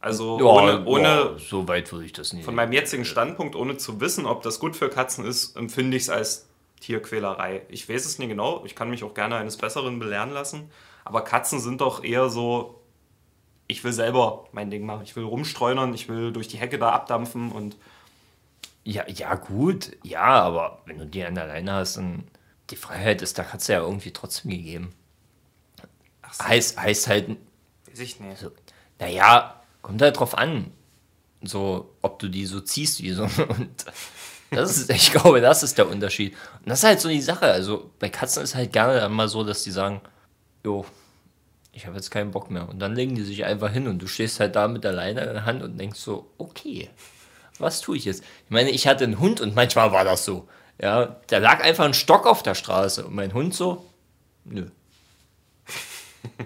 [0.00, 2.44] Also Ja, ohne, ohne ja, so weit würde ich das nicht.
[2.44, 6.04] von meinem jetzigen Standpunkt, ohne zu wissen, ob das gut für Katzen ist, empfinde ich
[6.04, 6.48] es als
[6.80, 7.62] Tierquälerei.
[7.68, 10.70] Ich weiß es nicht genau, ich kann mich auch gerne eines Besseren belehren lassen,
[11.04, 12.80] aber Katzen sind doch eher so,
[13.66, 15.02] ich will selber mein Ding machen.
[15.04, 17.76] Ich will rumstreunern, ich will durch die Hecke da abdampfen und.
[18.86, 22.24] Ja, ja, gut, ja, aber wenn du die an der Leine hast, dann
[22.68, 24.92] die Freiheit ist der Katze ja irgendwie trotzdem gegeben.
[26.32, 26.44] So.
[26.44, 27.30] Heißt, heißt halt.
[27.88, 28.38] Weiß ich nicht.
[28.38, 28.50] So,
[28.98, 30.70] naja, kommt halt drauf an.
[31.42, 33.24] So, ob du die so ziehst wie so.
[33.48, 33.86] Und
[34.50, 36.34] das ist, ich glaube, das ist der Unterschied.
[36.60, 37.46] Und das ist halt so die Sache.
[37.46, 40.00] Also bei Katzen ist halt gerne mal so, dass die sagen,
[40.62, 40.84] jo,
[41.74, 42.68] ich habe jetzt keinen Bock mehr.
[42.68, 45.22] Und dann legen die sich einfach hin und du stehst halt da mit der Leine
[45.22, 46.88] in der Hand und denkst so, okay,
[47.58, 48.22] was tue ich jetzt?
[48.44, 50.48] Ich meine, ich hatte einen Hund und manchmal war das so.
[50.80, 53.84] Ja, da lag einfach ein Stock auf der Straße und mein Hund so,
[54.44, 54.66] nö.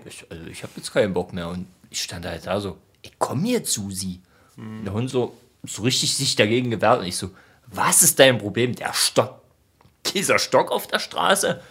[0.07, 1.49] Ich, also ich habe jetzt keinen Bock mehr.
[1.49, 4.21] Und ich stand halt da so, ich komm jetzt, Susi.
[4.57, 4.85] Mhm.
[4.85, 7.31] Der Hund so, so richtig sich dagegen gewehrt und ich so,
[7.67, 8.75] was ist dein Problem?
[8.75, 9.41] Der Stock,
[10.15, 11.63] dieser Stock auf der Straße.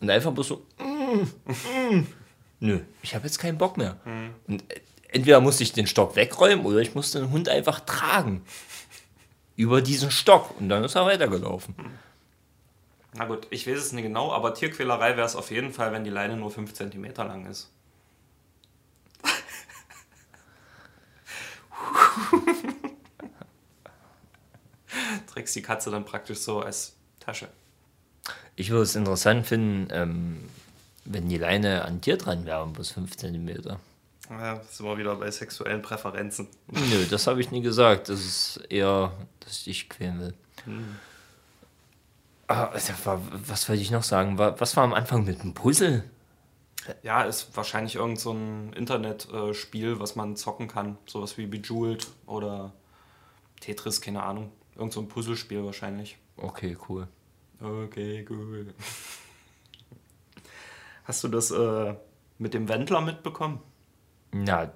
[0.00, 1.52] Und einfach bloß so, mm,
[1.92, 2.06] mm.
[2.60, 3.96] Nö, ich habe jetzt keinen Bock mehr.
[4.04, 4.34] Mhm.
[4.46, 4.64] Und
[5.08, 8.42] entweder musste ich den Stock wegräumen oder ich musste den Hund einfach tragen.
[9.56, 10.58] Über diesen Stock.
[10.58, 11.74] Und dann ist er weitergelaufen.
[11.76, 11.90] Mhm.
[13.14, 16.04] Na gut, ich weiß es nicht genau, aber Tierquälerei wäre es auf jeden Fall, wenn
[16.04, 17.72] die Leine nur 5 cm lang ist.
[25.26, 27.48] Trägst die Katze dann praktisch so als Tasche.
[28.54, 30.48] Ich würde es interessant finden, ähm,
[31.04, 33.78] wenn die Leine an dir dran wäre, bis 5 cm.
[34.30, 36.46] Ja, sind wir wieder bei sexuellen Präferenzen.
[36.68, 38.08] Nö, das habe ich nie gesagt.
[38.08, 40.34] Das ist eher, dass ich dich quälen will.
[40.64, 40.96] Hm.
[42.46, 44.38] Ah, was wollte ich noch sagen?
[44.38, 46.04] Was war am Anfang mit dem Puzzle?
[47.02, 50.96] Ja, ist wahrscheinlich irgend so ein Internetspiel, was man zocken kann.
[51.06, 52.72] Sowas wie Bejeweled oder
[53.60, 54.50] Tetris, keine Ahnung.
[54.74, 56.18] Irgend so ein Puzzlespiel wahrscheinlich.
[56.36, 57.06] Okay, cool.
[57.60, 58.74] Okay, cool.
[61.10, 61.94] Hast du das äh,
[62.38, 63.58] mit dem Wendler mitbekommen?
[64.32, 64.70] Ja,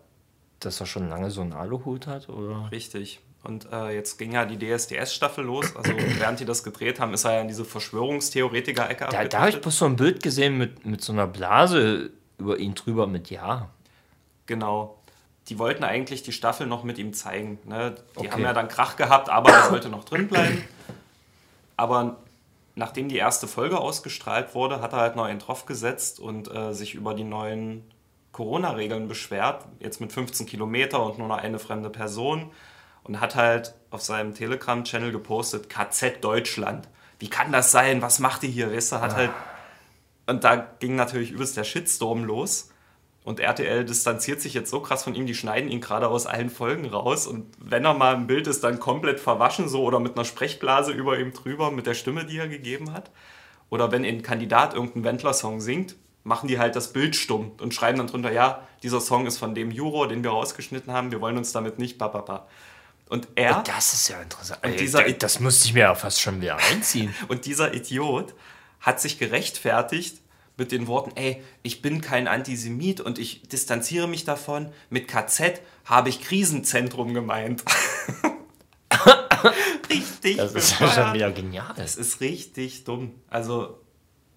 [0.59, 2.73] dass er schon lange so einen Aluhut hat, oder?
[2.73, 3.21] Richtig.
[3.45, 5.77] Und äh, jetzt ging ja die DSDS-Staffel los.
[5.77, 9.51] Also während die das gedreht haben, ist er ja in diese Verschwörungstheoretiker-Ecke Da, da habe
[9.51, 13.31] ich bloß so ein Bild gesehen mit, mit so einer Blase über ihn drüber mit
[13.31, 13.71] Ja.
[14.47, 14.99] Genau.
[15.47, 17.61] Die wollten eigentlich die Staffel noch mit ihm zeigen.
[17.65, 17.95] Ne?
[18.17, 18.31] Die okay.
[18.33, 20.65] haben ja dann Krach gehabt, aber er sollte noch drin bleiben.
[21.77, 22.17] Aber
[22.75, 26.73] nachdem die erste Folge ausgestrahlt wurde, hat er halt noch einen drauf gesetzt und äh,
[26.73, 27.85] sich über die neuen
[28.33, 29.65] Corona-Regeln beschwert.
[29.79, 32.51] Jetzt mit 15 Kilometer und nur noch eine fremde Person
[33.05, 36.89] und hat halt auf seinem Telegram-Channel gepostet, KZ Deutschland.
[37.19, 38.03] Wie kann das sein?
[38.03, 38.75] Was macht ihr hier?
[38.75, 39.31] Weißt du, hat halt.
[40.27, 42.71] Und da ging natürlich übelst der Shitstorm los.
[43.25, 46.51] Und RTL distanziert sich jetzt so krass von ihm, die schneiden ihn gerade aus allen
[46.51, 47.27] Folgen raus.
[47.27, 50.93] Und wenn er mal im Bild ist, dann komplett verwaschen so oder mit einer Sprechblase
[50.93, 53.11] über ihm drüber, mit der Stimme, die er gegeben hat.
[53.71, 57.97] Oder wenn ein Kandidat irgendeinen Wendler-Song singt, machen die halt das Bild stumm und schreiben
[57.97, 61.39] dann drunter, ja, dieser Song ist von dem Juror, den wir rausgeschnitten haben, wir wollen
[61.39, 62.47] uns damit nicht, papapa.
[63.09, 63.59] Und er.
[63.59, 64.65] Und das ist ja interessant.
[64.65, 67.15] Und dieser, das musste ich mir ja fast schon wieder einziehen.
[67.29, 68.35] und dieser Idiot
[68.81, 70.21] hat sich gerechtfertigt
[70.57, 74.71] mit den Worten: Ey, ich bin kein Antisemit und ich distanziere mich davon.
[74.91, 77.65] Mit KZ habe ich Krisenzentrum gemeint.
[79.91, 80.37] richtig.
[80.37, 81.75] Das ist ja schon wieder genial.
[81.77, 83.13] Das ist richtig dumm.
[83.29, 83.79] Also,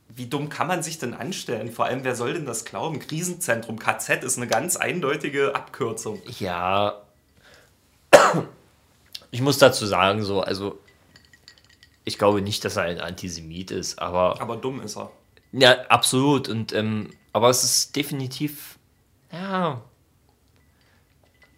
[0.10, 1.72] wie dumm kann man sich denn anstellen?
[1.72, 3.00] Vor allem, wer soll denn das glauben?
[3.00, 6.22] Krisenzentrum, KZ ist eine ganz eindeutige Abkürzung.
[6.40, 7.02] Ja,
[9.32, 10.80] ich muss dazu sagen, so, also
[12.04, 14.42] ich glaube nicht, dass er ein Antisemit ist, aber.
[14.42, 15.12] Aber dumm ist er.
[15.52, 16.50] Ja, absolut.
[16.50, 18.80] Und ähm, aber es ist definitiv,
[19.32, 19.84] ja,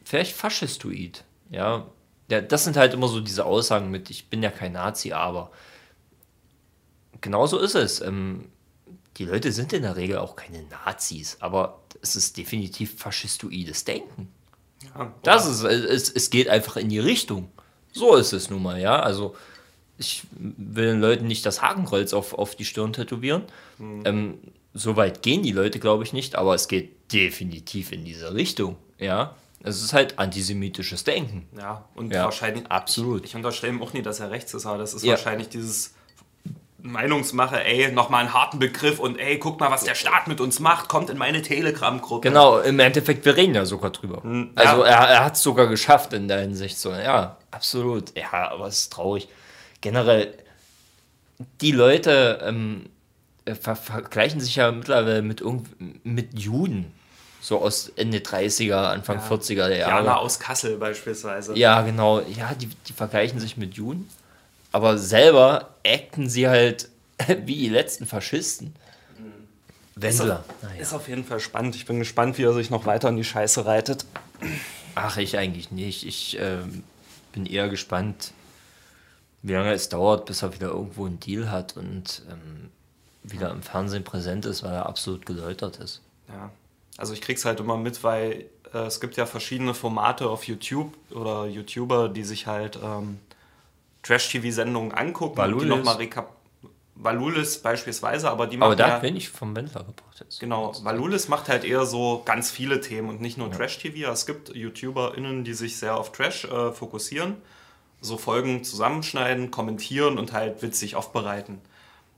[0.04, 1.24] vielleicht faschistoid.
[1.50, 1.88] Ja.
[2.30, 5.52] ja, das sind halt immer so diese Aussagen mit, ich bin ja kein Nazi, aber
[7.22, 8.02] genauso ist es.
[8.02, 8.50] Ähm,
[9.18, 14.32] die Leute sind in der Regel auch keine Nazis, aber es ist definitiv faschistoides Denken.
[14.96, 17.52] Ja, das ist, es, es geht einfach in die Richtung.
[17.92, 19.00] So ist es nun mal, ja.
[19.00, 19.36] Also
[20.00, 23.44] ich will den Leuten nicht das Hakenkreuz auf, auf die Stirn tätowieren.
[23.78, 24.02] Mhm.
[24.06, 24.40] Ähm,
[24.74, 28.78] so weit gehen die Leute, glaube ich, nicht, aber es geht definitiv in diese Richtung,
[28.98, 29.36] ja.
[29.62, 31.50] Es ist halt antisemitisches Denken.
[31.58, 32.66] Ja, und ja, wahrscheinlich.
[32.68, 33.26] Absolut.
[33.26, 35.12] Ich, ich unterstelle ihm auch nie, dass er rechts ist, aber das ist ja.
[35.12, 35.96] wahrscheinlich dieses
[36.82, 40.62] Meinungsmache, ey, nochmal einen harten Begriff und ey, guck mal, was der Staat mit uns
[40.62, 42.30] macht, kommt in meine Telegram-Gruppe.
[42.30, 44.24] Genau, im Endeffekt, wir reden ja sogar drüber.
[44.24, 44.90] Hm, also ja.
[44.90, 46.78] er, er hat es sogar geschafft in der Hinsicht.
[46.78, 48.18] So, ja, absolut.
[48.18, 49.28] Ja, aber es ist traurig.
[49.82, 50.34] Generell,
[51.62, 52.90] die Leute ähm,
[53.46, 55.44] äh, ver vergleichen sich ja mittlerweile mit,
[56.04, 56.94] mit Juden.
[57.42, 59.28] So aus Ende 30er, Anfang ja.
[59.28, 59.78] 40er Jahre.
[59.78, 61.58] Jana aus Kassel beispielsweise.
[61.58, 62.20] Ja, genau.
[62.20, 64.10] Ja, die, die vergleichen sich mit Juden
[64.72, 66.90] aber selber acten sie halt
[67.28, 68.74] Wie die letzten Faschisten.
[69.96, 70.46] Wendler.
[70.62, 70.82] Naja.
[70.82, 71.76] Ist auf jeden Fall spannend.
[71.76, 74.06] Ich bin gespannt, wie er sich noch weiter in die Scheiße reitet.
[74.96, 76.06] Ach, ich eigentlich nicht.
[76.06, 76.86] Ich ähm,
[77.34, 78.32] bin eher gespannt,
[79.42, 82.70] wie lange es dauert, bis er wieder irgendwo einen Deal hat und ähm,
[83.24, 86.02] wieder im Fernsehen präsent ist, weil er absolut geläutert ist.
[86.28, 86.52] Ja,
[86.98, 90.94] also ich krieg's halt immer mit, weil äh, es gibt ja verschiedene Formate auf YouTube
[91.12, 93.20] oder YouTuber, die sich halt ähm,
[94.04, 95.64] Trash-TV-Sendungen angucken Valulis.
[95.64, 96.36] und die nochmal rekap...
[97.02, 98.94] Valulis beispielsweise, aber die Aber machen da ja...
[98.96, 100.20] hat wenig vom Wendler gebracht.
[100.20, 100.42] Jetzt.
[100.42, 104.12] Genau, Valulis macht halt eher so ganz viele Themen und nicht nur Trash-TV.
[104.12, 107.38] Es gibt YouTuberInnen, die sich sehr auf Trash äh, fokussieren,
[108.02, 111.60] so Folgen zusammenschneiden, kommentieren und halt witzig aufbereiten.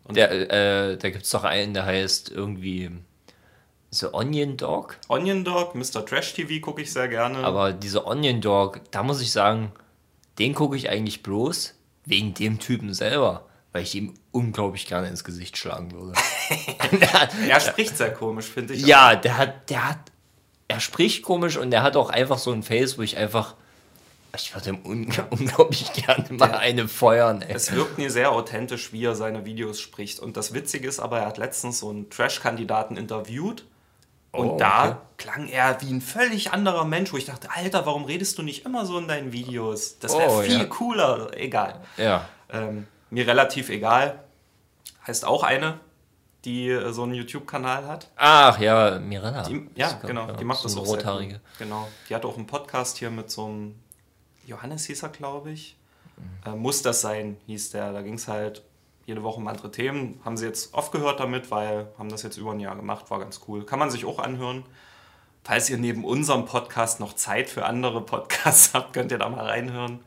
[0.10, 2.92] Der, äh, da gibt es doch einen, der heißt irgendwie
[3.92, 4.98] The Onion Dog.
[5.10, 6.06] Onion Dog, Mr.
[6.06, 7.40] Trash TV gucke ich sehr gerne.
[7.40, 9.72] Aber diese Onion Dog, da muss ich sagen,
[10.40, 15.24] den gucke ich eigentlich bloß wegen dem Typen selber, weil ich ihm unglaublich gerne ins
[15.24, 16.14] Gesicht schlagen würde.
[17.50, 18.86] er spricht sehr komisch, finde ich.
[18.86, 20.12] ja, der hat, der hat,
[20.68, 23.56] er spricht komisch und der hat auch einfach so ein Face, wo ich einfach,
[24.36, 27.42] ich würde ihm un unglaublich gerne mal eine feuern.
[27.42, 27.54] Ey.
[27.56, 30.20] Es wirkt mir sehr authentisch, wie er seine Videos spricht.
[30.20, 33.66] Und das Witzige ist aber, er hat letztens so einen Trash-Kandidaten interviewt.
[34.32, 34.98] Und Oh, da okay.
[35.18, 38.66] klang er wie ein völlig anderer Mensch, wo ich dachte, Alter, warum redest du nicht
[38.66, 40.00] immer so in deinen Videos?
[40.00, 40.66] Das wäre Oh, viel ja.
[40.66, 41.32] cooler.
[41.38, 41.82] Egal.
[41.98, 42.30] Ja.
[42.50, 44.24] Ähm, mir relativ egal.
[45.06, 45.80] Heißt auch eine,
[46.46, 48.08] die äh, so einen YouTube-Kanal hat.
[48.16, 49.44] Ach ja, Miranda.
[49.44, 50.28] Die, ja, genau.
[50.28, 51.42] ja, Die macht so das auch rothaarige.
[51.60, 51.90] Genau.
[52.08, 53.76] Die hat auch einen Podcast hier mit so einem
[54.52, 55.78] Johannes hieß er, glaube ich.
[56.18, 56.52] Mhm.
[56.52, 57.94] Äh, Muss das sein, hieß der.
[57.94, 58.64] Da ging es halt
[59.06, 60.20] jede Woche um andere Themen.
[60.24, 63.10] Haben sie jetzt aufgehört damit, weil haben das jetzt über ein Jahr gemacht.
[63.10, 63.66] War ganz cool.
[63.66, 64.64] Kann man sich auch anhören.
[65.44, 69.46] Falls ihr neben unserem Podcast noch Zeit für andere Podcasts habt, könnt ihr da mal
[69.46, 70.02] reinhören.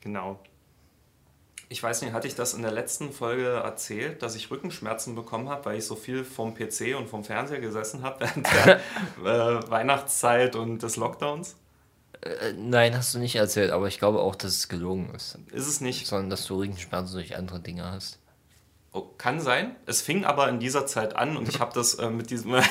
[0.00, 0.40] Genau.
[1.68, 5.48] Ich weiß nicht, hatte ich das in der letzten Folge erzählt, dass ich Rückenschmerzen bekommen
[5.48, 8.48] habe, weil ich so viel vom PC und vom Fernseher gesessen habe während
[9.24, 11.56] der äh, Weihnachtszeit und des Lockdowns?
[12.22, 15.38] Äh, Nein, hast du nicht erzählt, aber ich glaube auch, dass es gelogen ist.
[15.52, 16.06] Ist es nicht.
[16.06, 18.18] Sondern, dass du Rückenschmerzen durch andere Dinge hast.
[18.92, 19.76] Oh, kann sein.
[19.86, 22.54] Es fing aber in dieser Zeit an und ich habe das äh, mit diesem.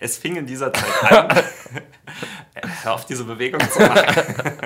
[0.00, 1.28] es fing in dieser Zeit an.
[2.82, 4.04] Hör auf, diese Bewegung zu machen.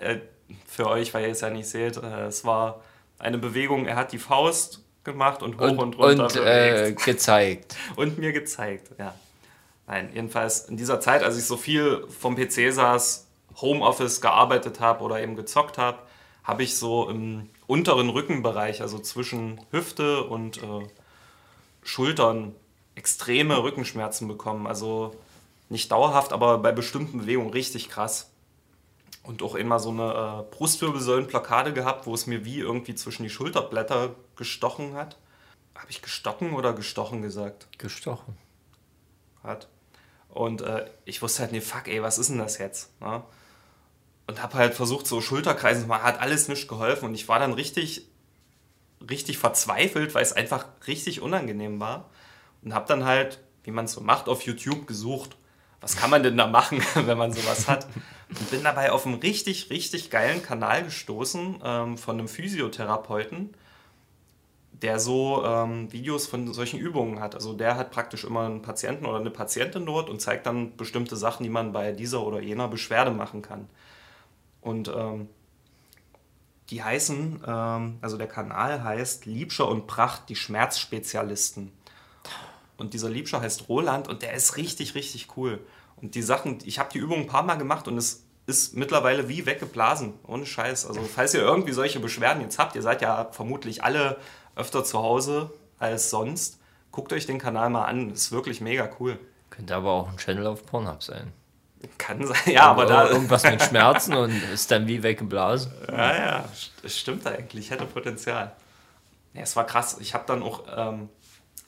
[0.00, 0.18] Äh,
[0.66, 2.82] Für euch, weil ihr es ja nicht seht, äh, es war
[3.18, 7.76] eine Bewegung, er hat die Faust gemacht und hoch und, Und, runter und äh, gezeigt.
[7.96, 9.14] und mir gezeigt, ja.
[9.86, 15.04] Nein, jedenfalls in dieser Zeit, als ich so viel vom PC saß, Homeoffice gearbeitet habe
[15.04, 15.98] oder eben gezockt habe,
[16.42, 20.86] habe ich so im unteren Rückenbereich, also zwischen Hüfte und äh,
[21.82, 22.54] Schultern,
[22.94, 24.66] extreme Rückenschmerzen bekommen.
[24.66, 25.14] Also
[25.68, 28.30] nicht dauerhaft, aber bei bestimmten Bewegungen richtig krass.
[29.22, 33.30] Und auch immer so eine äh, Brustwirbelsäulenblockade gehabt, wo es mir wie irgendwie zwischen die
[33.30, 35.16] Schulterblätter gestochen hat.
[35.74, 37.68] Habe ich gestochen oder gestochen gesagt?
[37.78, 38.36] Gestochen.
[39.42, 39.68] hat.
[40.28, 43.00] Und äh, ich wusste halt, nee, fuck, ey, was ist denn das jetzt?
[43.00, 43.22] Ne?
[44.26, 47.06] Und habe halt versucht, so Schulterkreisen zu machen, hat alles nicht geholfen.
[47.06, 48.08] Und ich war dann richtig,
[49.08, 52.10] richtig verzweifelt, weil es einfach richtig unangenehm war.
[52.62, 55.36] Und habe dann halt, wie man es so macht, auf YouTube gesucht,
[55.80, 57.86] was kann man denn da machen, wenn man sowas hat.
[58.28, 63.54] Und bin dabei auf einen richtig, richtig geilen Kanal gestoßen ähm, von einem Physiotherapeuten,
[64.72, 67.34] der so ähm, Videos von solchen Übungen hat.
[67.34, 71.16] Also der hat praktisch immer einen Patienten oder eine Patientin dort und zeigt dann bestimmte
[71.16, 73.68] Sachen, die man bei dieser oder jener Beschwerde machen kann.
[74.60, 75.28] Und ähm,
[76.70, 81.72] die heißen, ähm, also der Kanal heißt Liebscher und Pracht, die Schmerzspezialisten.
[82.76, 85.60] Und dieser Liebscher heißt Roland und der ist richtig, richtig cool.
[86.10, 89.46] Die Sachen, ich habe die Übung ein paar Mal gemacht und es ist mittlerweile wie
[89.46, 90.86] weggeblasen, ohne Scheiß.
[90.86, 94.18] Also falls ihr irgendwie solche Beschwerden jetzt habt, ihr seid ja vermutlich alle
[94.54, 96.58] öfter zu Hause als sonst,
[96.92, 99.18] guckt euch den Kanal mal an, ist wirklich mega cool.
[99.50, 101.32] Könnte aber auch ein Channel auf Pornhub sein.
[101.98, 105.72] Kann sein, ja, aber da, Irgendwas mit Schmerzen und ist dann wie weggeblasen.
[105.88, 106.44] Ja, ja,
[106.82, 108.52] es stimmt eigentlich, hätte Potenzial.
[109.34, 109.98] Ja, es war krass.
[110.00, 111.08] Ich habe dann auch ähm,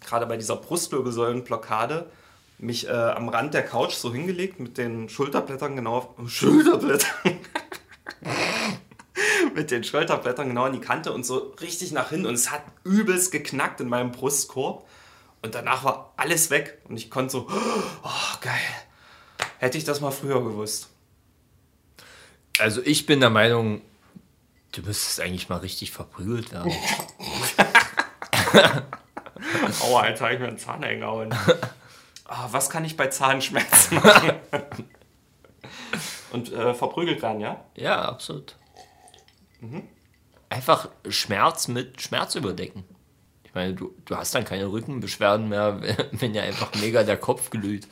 [0.01, 2.11] gerade bei dieser Brustwirbelsäulenblockade
[2.59, 7.11] mich äh, am Rand der Couch so hingelegt mit den Schulterblättern genau auf Schulterblättern.
[9.55, 12.63] mit den Schulterblättern genau an die Kante und so richtig nach hinten und es hat
[12.85, 14.87] übelst geknackt in meinem Brustkorb
[15.43, 18.53] und danach war alles weg und ich konnte so, oh geil,
[19.59, 20.89] hätte ich das mal früher gewusst.
[22.59, 23.83] Also ich bin der Meinung,
[24.73, 26.73] du müsstest eigentlich mal richtig verprügelt werden.
[29.81, 31.35] Aua, Alter, hab ich mir einen Zahn eingehauen.
[32.29, 34.33] Ah, was kann ich bei Zahnschmerzen machen?
[36.33, 37.65] Und äh, verprügelt werden, ja?
[37.77, 38.57] ja, absolut.
[40.49, 42.85] Einfach Schmerz mit Schmerz überdecken.
[43.45, 45.81] Ich meine, du, du hast dann keine Rückenbeschwerden mehr,
[46.13, 47.89] wenn dir einfach mega der Kopf glüht.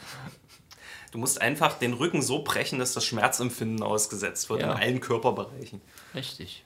[1.10, 4.72] Du musst einfach den Rücken so brechen, dass das Schmerzempfinden ausgesetzt wird Ja.
[4.72, 5.80] in allen Körperbereichen.
[6.14, 6.64] Richtig.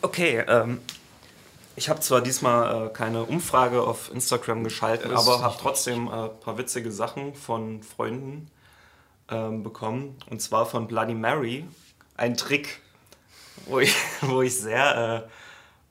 [0.00, 0.80] Okay, ähm,
[1.76, 6.08] ich habe zwar diesmal äh, keine Umfrage auf Instagram geschalten, Das ist aber habe trotzdem
[6.08, 8.50] ein äh, paar witzige Sachen von Freunden
[9.28, 10.16] ähm, bekommen.
[10.30, 11.64] Und zwar von Bloody Mary.
[12.16, 12.80] Ein Trick,
[13.66, 15.26] wo ich, wo ich sehr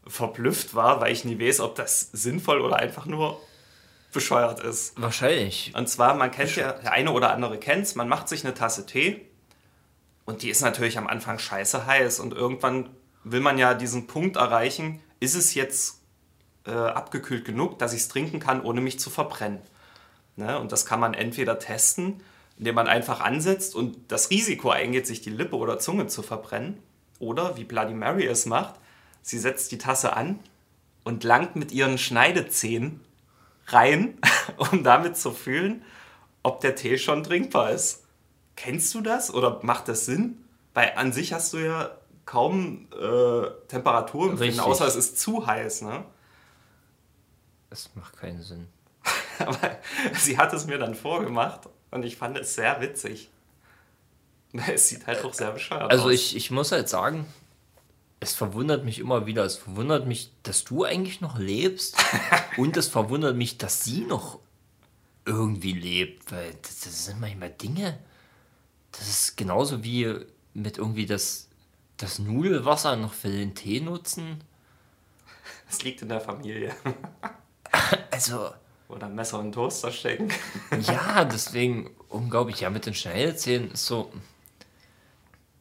[0.05, 3.39] äh, verblüfft war, weil ich nie weiß, ob das sinnvoll oder einfach nur
[4.13, 4.99] bescheuert ist.
[5.01, 5.73] Wahrscheinlich.
[5.75, 8.53] Und zwar, man kennt ja, der eine oder andere kennt es, man macht sich eine
[8.53, 9.25] Tasse Tee
[10.25, 12.89] und die ist natürlich am Anfang scheiße heiß und irgendwann
[13.23, 16.01] will man ja diesen Punkt erreichen, ist es jetzt
[16.65, 19.61] äh, abgekühlt genug, dass ich es trinken kann, ohne mich zu verbrennen.
[20.35, 20.59] Ne?
[20.59, 22.21] Und das kann man entweder testen,
[22.57, 26.77] indem man einfach ansetzt und das Risiko eingeht, sich die Lippe oder Zunge zu verbrennen.
[27.19, 28.75] Oder, wie Bloody Mary es macht,
[29.21, 30.39] sie setzt die Tasse an
[31.05, 32.99] und langt mit ihren Schneidezähnen
[33.67, 34.17] rein,
[34.57, 35.83] um damit zu fühlen,
[36.43, 38.03] ob der Tee schon trinkbar ist.
[38.57, 40.43] Kennst du das oder macht das Sinn?
[40.73, 41.91] Weil an sich hast du ja
[42.25, 44.61] kaum äh, Temperatur empfinden, Richtig.
[44.61, 45.81] außer es ist zu heiß.
[45.83, 46.05] Ne?
[47.69, 48.67] Das macht keinen Sinn.
[49.39, 49.77] Aber
[50.13, 53.29] sie hat es mir dann vorgemacht und ich fand es sehr witzig.
[54.67, 56.11] Es sieht halt auch sehr bescheuert Also aus.
[56.11, 57.25] ich, ich muss halt sagen,
[58.19, 59.43] es verwundert mich immer wieder.
[59.43, 61.97] Es verwundert mich, dass du eigentlich noch lebst.
[62.57, 64.39] und es verwundert mich, dass sie noch
[65.25, 66.31] irgendwie lebt.
[66.31, 67.97] Weil das, das sind manchmal Dinge.
[68.91, 70.19] Das ist genauso wie
[70.53, 71.49] mit irgendwie das,
[72.03, 74.43] das Nudelwasser noch für den Tee nutzen.
[75.69, 76.75] Es liegt in der Familie.
[78.11, 78.51] Also,
[78.87, 80.29] Oder Messer und Toaster stecken.
[80.81, 82.59] ja, deswegen unglaublich.
[82.59, 84.11] Ja, mit den Schnellzähnen ist so.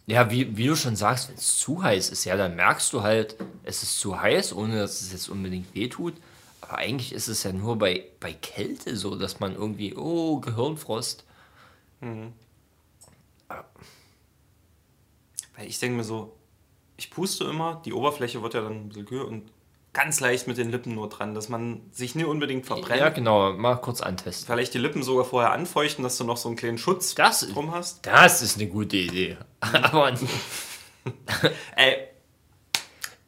[0.04, 3.02] Ja, wie, wie du schon sagst, wenn es zu heiß ist, ja, dann merkst du
[3.02, 6.12] halt, es ist zu heiß, ohne dass es jetzt unbedingt wehtut.
[6.60, 11.24] Aber eigentlich ist es ja nur bei, bei Kälte so, dass man irgendwie, oh, Gehirnfrost.
[15.56, 16.36] Weil ich denke mir so,
[16.96, 19.50] ich puste immer, die Oberfläche wird ja dann ein bisschen kühl und
[19.92, 23.00] ganz leicht mit den Lippen nur dran, dass man sich nie unbedingt verbrennt.
[23.00, 24.46] Ja, genau, mal kurz antesten.
[24.46, 27.72] Vielleicht die Lippen sogar vorher anfeuchten, dass du noch so einen kleinen Schutz Das- drum
[27.74, 28.06] hast.
[28.06, 29.36] Das ist eine gute Idee.
[29.60, 30.12] Aber
[31.76, 32.08] Ey,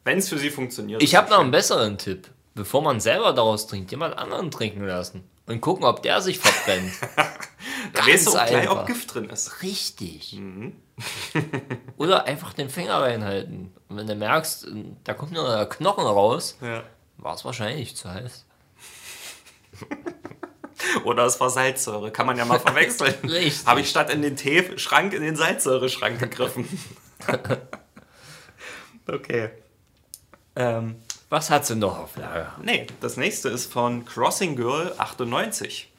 [0.03, 1.03] wenn es für sie funktioniert.
[1.03, 2.29] ich habe noch einen besseren Tipp.
[2.57, 5.23] Bevor man selber daraus trinkt, jemand anderen trinken lassen.
[5.45, 6.91] Und gucken, ob der sich verbrennt.
[7.93, 9.61] Da weißt du auch gleich, ob Gift drin ist.
[9.63, 10.39] Richtig.
[11.97, 13.73] Oder einfach den Finger reinhalten.
[13.89, 14.67] Und wenn du merkst,
[15.03, 16.83] da kommt nur der Knochen raus, Ja.
[17.17, 18.45] war es wahrscheinlich zu heiß.
[21.03, 23.13] Oder es war Salzsäure, kann man ja mal verwechseln.
[23.65, 26.67] Habe ich statt in den Teeschrank in den Salzsäureschrank gegriffen.
[29.07, 29.49] okay.
[30.55, 30.95] Ähm,
[31.29, 32.53] Was hat sie noch auf Lager?
[32.61, 35.91] nee, das nächste ist von Crossing Girl 98.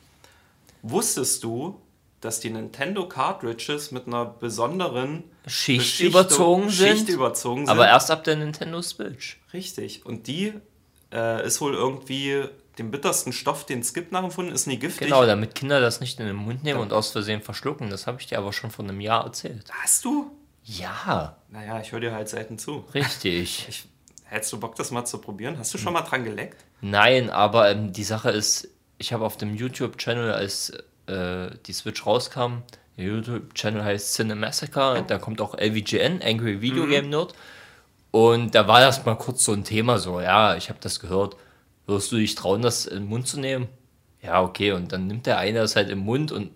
[0.90, 1.80] Wusstest du,
[2.20, 6.96] dass die Nintendo Cartridges mit einer besonderen Schicht Beschichtung- überzogen sind.
[6.98, 7.68] Schicht überzogen sind?
[7.70, 9.40] Aber erst ab der Nintendo Switch.
[9.52, 10.04] Richtig.
[10.06, 10.52] Und die
[11.12, 12.44] äh, ist wohl irgendwie
[12.78, 15.06] dem bittersten Stoff, den es gibt, nachempfunden, ist nie giftig.
[15.08, 17.88] Genau, damit Kinder das nicht in den Mund nehmen und aus Versehen verschlucken.
[17.90, 19.64] Das habe ich dir aber schon vor einem Jahr erzählt.
[19.82, 20.30] Hast du?
[20.64, 22.84] Ja, Naja, ich höre dir halt selten zu.
[22.94, 23.66] richtig.
[23.68, 23.84] Ich,
[24.24, 25.56] hättest du Bock, das mal zu probieren?
[25.58, 26.64] Hast du schon mal dran geleckt?
[26.80, 30.72] Nein, aber ähm, die Sache ist, ich habe auf dem YouTube-Channel, als
[31.06, 32.62] äh, die Switch rauskam,
[32.96, 37.34] der YouTube-Channel heißt Cinemassacre, da kommt auch LVGN, Angry Video Game Nerd.
[38.10, 41.36] Und da war das mal kurz so ein Thema, so, ja, ich habe das gehört.
[41.86, 43.68] Wirst du dich trauen, das in den Mund zu nehmen?
[44.22, 46.50] Ja, okay, und dann nimmt der eine das halt im Mund und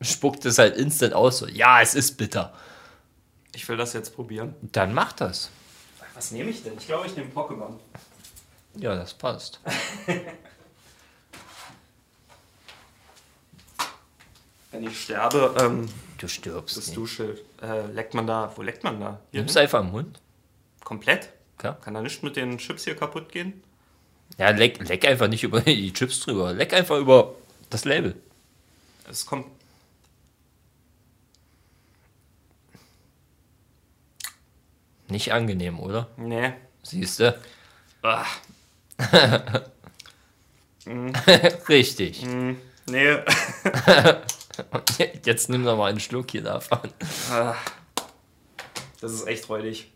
[0.00, 2.52] spuckt es halt instant aus, so, ja, es ist bitter.
[3.54, 4.54] Ich will das jetzt probieren.
[4.60, 5.50] Dann mach das.
[6.14, 6.76] Was nehme ich denn?
[6.76, 7.78] Ich glaube, ich nehme Pokémon.
[8.76, 9.60] Ja, das passt.
[14.70, 16.76] Wenn ich sterbe, ähm, Du stirbst.
[16.76, 16.96] das nicht.
[16.96, 19.20] Duschschild, äh, leckt man da, wo leckt man da?
[19.30, 19.62] Hier Nimmst hin?
[19.62, 20.20] einfach im Mund.
[20.84, 21.30] Komplett?
[21.56, 21.78] Klar.
[21.80, 23.62] Kann da nicht mit den Chips hier kaputt gehen?
[24.36, 26.52] Ja, leck, leck einfach nicht über die Chips drüber.
[26.52, 27.34] Leck einfach über
[27.70, 28.14] das Label.
[29.08, 29.46] Es kommt.
[35.08, 36.08] Nicht angenehm, oder?
[36.16, 36.52] Nee.
[36.82, 37.38] Siehst du?
[38.02, 38.24] Ah,
[41.68, 42.24] Richtig.
[42.88, 43.18] Nee.
[45.24, 46.80] Jetzt nimm doch mal einen Schluck hier davon.
[47.30, 47.54] Ah.
[49.00, 49.90] Das ist echt räudig.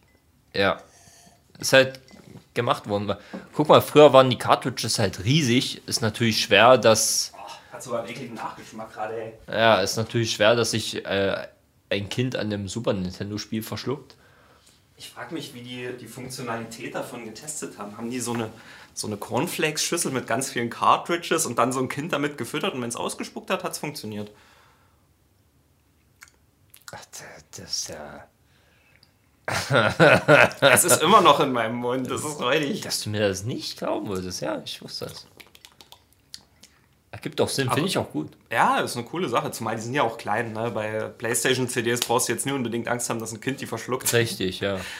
[0.55, 0.81] Ja.
[1.59, 2.01] Ist halt
[2.55, 3.15] gemacht worden.
[3.53, 5.87] Guck mal, früher waren die Cartridges halt riesig.
[5.87, 7.33] Ist natürlich schwer, dass.
[7.73, 9.33] Hat sogar einen ekligen Nachgeschmack gerade, ey.
[9.49, 11.47] Ja, ist natürlich schwer, dass sich äh,
[11.91, 14.17] ein Kind an dem Super Nintendo-Spiel verschluckt.
[14.97, 17.97] Ich frage mich, wie die die Funktionalität davon getestet haben.
[17.97, 18.51] Haben die so eine,
[18.95, 22.83] so eine Cornflakes-Schüssel mit ganz vielen Cartridges und dann so ein Kind damit gefüttert und
[22.83, 24.31] wenn es ausgespuckt hat, hat es funktioniert?
[26.93, 27.05] Ach,
[27.51, 28.27] das ist ja.
[30.61, 32.83] Es ist immer noch in meinem Mund, das ist räudig.
[32.83, 35.27] Dass du mir das nicht glauben würdest, ja, ich wusste das.
[37.11, 38.31] Ergibt doch Sinn, finde ich auch gut.
[38.51, 40.53] Ja, ist eine coole Sache, zumal die sind ja auch klein.
[40.53, 40.71] Ne?
[40.71, 44.13] Bei PlayStation-CDs brauchst du jetzt nie unbedingt Angst haben, dass ein Kind die verschluckt.
[44.13, 44.81] Richtig, ja.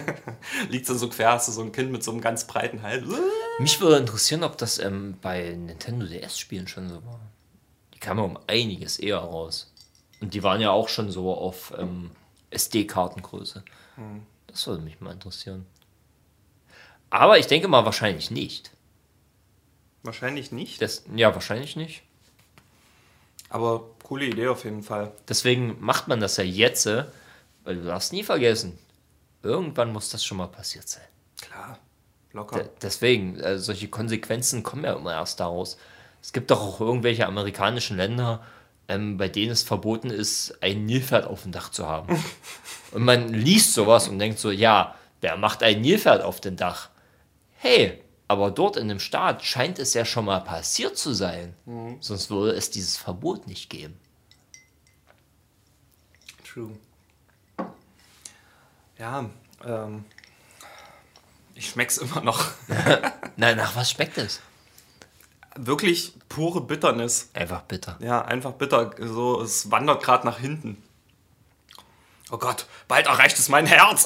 [0.70, 3.04] Liegt dann so quer, hast du so ein Kind mit so einem ganz breiten Hals.
[3.58, 7.20] Mich würde interessieren, ob das ähm, bei Nintendo DS-Spielen schon so war.
[7.94, 9.72] Die kamen um einiges eher raus.
[10.20, 12.10] Und die waren ja auch schon so auf ähm,
[12.50, 13.64] SD-Kartengröße.
[14.46, 15.66] Das würde mich mal interessieren.
[17.10, 18.70] Aber ich denke mal wahrscheinlich nicht.
[20.02, 22.02] Wahrscheinlich nicht, Das, ja, wahrscheinlich nicht.
[23.48, 25.12] aber coole Idee auf jeden Fall.
[25.28, 27.06] Deswegen macht man das ja jetzt, äh,
[27.64, 28.78] weil du darfst nie vergessen,
[29.46, 31.04] irgendwann muss das schon mal passiert sein.
[31.40, 31.78] Klar,
[32.32, 32.64] locker.
[32.64, 35.76] D- Deswegen, äh, solche Konsequenzen kommen ja immer erst daraus.
[36.22, 38.44] Es gibt doch auch irgendwelche amerikanischen Länder,
[38.88, 42.22] ähm, bei denen es verboten ist, ein Nilpferd auf dem Dach zu haben.
[42.92, 46.90] und man liest sowas und denkt so, ja, wer macht ein Nilpferd auf dem Dach?
[47.58, 51.54] Hey, aber dort in dem Staat scheint es ja schon mal passiert zu sein.
[52.00, 53.98] Sonst würde es dieses Verbot nicht geben.
[56.44, 56.72] True.
[58.98, 59.24] Ja,
[59.64, 60.04] ähm,
[61.54, 62.46] ich schmeck's immer noch.
[63.36, 64.40] Nein, nach was schmeckt es?
[65.56, 67.30] Wirklich pure Bitternis.
[67.32, 67.96] Einfach bitter.
[68.00, 68.90] Ja, einfach bitter.
[68.98, 70.82] So, es wandert gerade nach hinten.
[72.30, 74.04] Oh Gott, bald erreicht es mein Herz.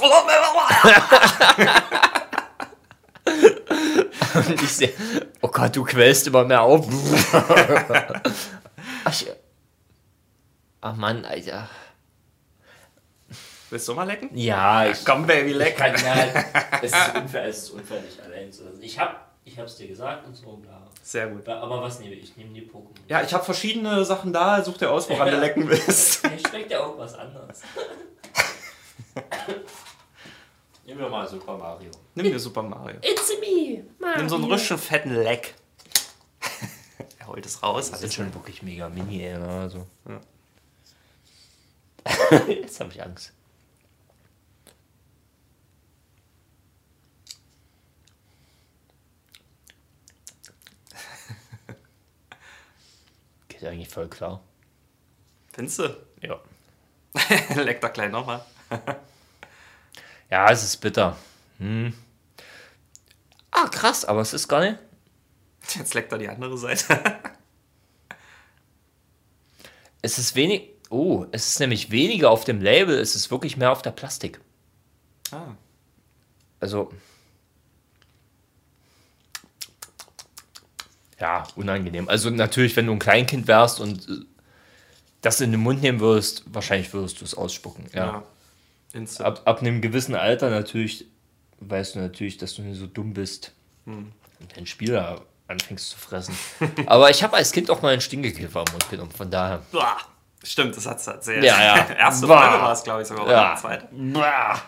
[4.35, 4.93] Und ich sehe,
[5.41, 6.87] oh Gott, du quälst immer mehr auf.
[9.05, 9.15] Ach,
[10.83, 11.69] ach Mann, Alter.
[13.71, 14.31] Willst du mal lecken?
[14.37, 15.77] Ja, ich Komm, Baby, leck.
[15.77, 16.15] kann ja.
[16.83, 18.83] Es ist unfair, es ist unfair, dich allein zu lassen.
[18.83, 20.83] Ich hab, ich hab's dir gesagt und so, bla.
[21.03, 21.49] Sehr gut.
[21.49, 22.25] Aber was nehme ich?
[22.31, 22.95] Ich nehme die Pokémon.
[23.09, 24.63] Ja, ich habe verschiedene Sachen da.
[24.65, 25.35] Such dir aus, woran Ja.
[25.35, 26.23] du lecken willst.
[26.31, 27.63] Mir schmeckt ja auch was anderes.
[30.85, 31.91] Nehmen wir mal Super Mario.
[32.17, 32.97] Nimm dir Super Mario.
[33.03, 34.19] It's me, Mario.
[34.19, 35.55] Nimm so einen richtig fetten Leck.
[37.19, 37.91] er holt es raus.
[37.93, 39.87] Das sind schon wirklich mega mini, ey, also.
[40.09, 40.21] Ja.
[42.49, 43.33] Jetzt habe ich Angst.
[53.61, 54.43] Geht eigentlich voll klar.
[55.53, 56.07] Findest du?
[56.23, 56.41] Ja.
[57.63, 58.45] Leck da gleich nochmal.
[60.31, 61.17] Ja, es ist bitter.
[61.59, 61.93] Hm.
[63.51, 64.79] Ah, krass, aber es ist gar nicht.
[65.75, 66.87] Jetzt leckt er die andere Seite.
[70.03, 70.71] Es ist wenig.
[70.89, 74.41] Oh, es ist nämlich weniger auf dem Label, es ist wirklich mehr auf der Plastik.
[75.33, 75.57] ah.
[76.61, 76.93] Also.
[81.21, 82.09] Ja, unangenehm.
[82.09, 84.13] Also natürlich, wenn du ein Kleinkind wärst und äh,
[85.21, 87.87] das in den Mund nehmen würdest, wahrscheinlich würdest du es ausspucken.
[87.93, 88.23] Ja.
[88.95, 89.25] Ja.
[89.25, 91.07] Ab, ab einem gewissen Alter natürlich,
[91.61, 93.53] weißt du natürlich, dass du nicht so dumm bist
[93.85, 94.13] und
[94.57, 96.35] dein Spieler anfängst zu fressen.
[96.87, 99.63] Aber ich habe als Kind auch mal einen Stinkekäfer im Mund genommen, von daher.
[99.73, 99.97] Boah.
[100.43, 101.45] Stimmt, das hat's erzählt.
[101.45, 101.87] Ja, ja.
[101.99, 102.41] Erste Boah.
[102.41, 103.25] Folge war es, glaube ich, sogar.
[103.25, 103.57] Oder Ja.
[103.61, 103.89] zweite.
[103.93, 104.63] Bah.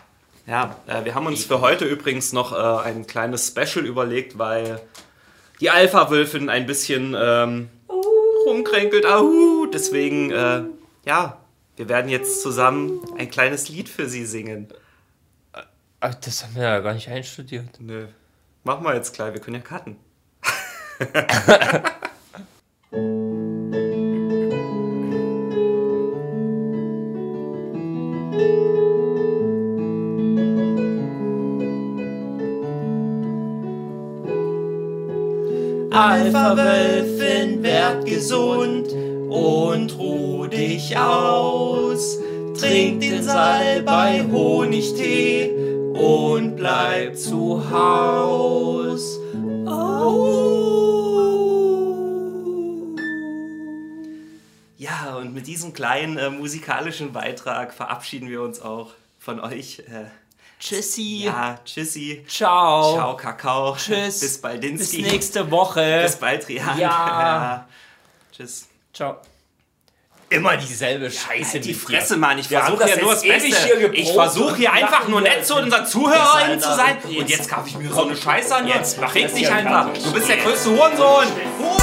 [0.47, 4.81] Ja, äh, wir haben uns für heute übrigens noch äh, ein kleines Special überlegt, weil
[5.63, 7.69] die Alpha-Wölfin ein bisschen ähm,
[8.47, 9.07] rumkränkelt.
[9.07, 10.65] Ahu, deswegen, äh,
[11.07, 11.39] ja,
[11.77, 14.67] wir werden jetzt zusammen ein kleines Lied für sie singen.
[16.01, 17.79] Ach, das haben wir ja gar nicht einstudiert.
[17.79, 18.07] Nö.
[18.65, 19.97] Machen wir jetzt gleich, wir können ja cutten.
[36.03, 38.93] Alpha-Wölfin, werd gesund
[39.29, 42.19] und ruh dich aus.
[42.59, 45.53] Trink den Salbei Honigtee
[45.93, 49.21] und bleib zu Haus.
[54.79, 59.85] Ja, und mit diesem kleinen äh, musikalischen Beitrag verabschieden wir uns auch von euch.
[59.87, 60.07] Äh,
[60.63, 61.25] Tschüssi.
[61.25, 62.25] ja, tschüssi.
[62.29, 62.95] Ciao.
[62.95, 63.75] Ciao, Kakao.
[63.77, 64.21] Tschüss.
[64.21, 65.03] Bis baldinski.
[65.03, 66.03] Bis nächste Woche.
[66.05, 66.79] Bis bald, Rian.
[66.79, 67.67] Ja.
[68.37, 68.69] Tschüss.
[68.95, 69.17] Ciao.
[70.29, 71.55] Immer dieselbe Scheiße.
[71.55, 72.17] Halt die mit Fresse.
[72.17, 72.39] Mann.
[72.39, 73.87] Ich versuche das ja nur das jetzt ewig Beste.
[73.95, 76.97] ich versuche hier einfach nur nett zu unseren ZuhörerInnen zu sein.
[77.05, 78.69] Und jetzt- kaufe ich mir so eine Scheiße an.
[78.69, 79.93] Jetzt mach das dich einfach.
[79.93, 81.27] Du bist der größte Hurensohn.
[81.59, 81.82] Hurensohn.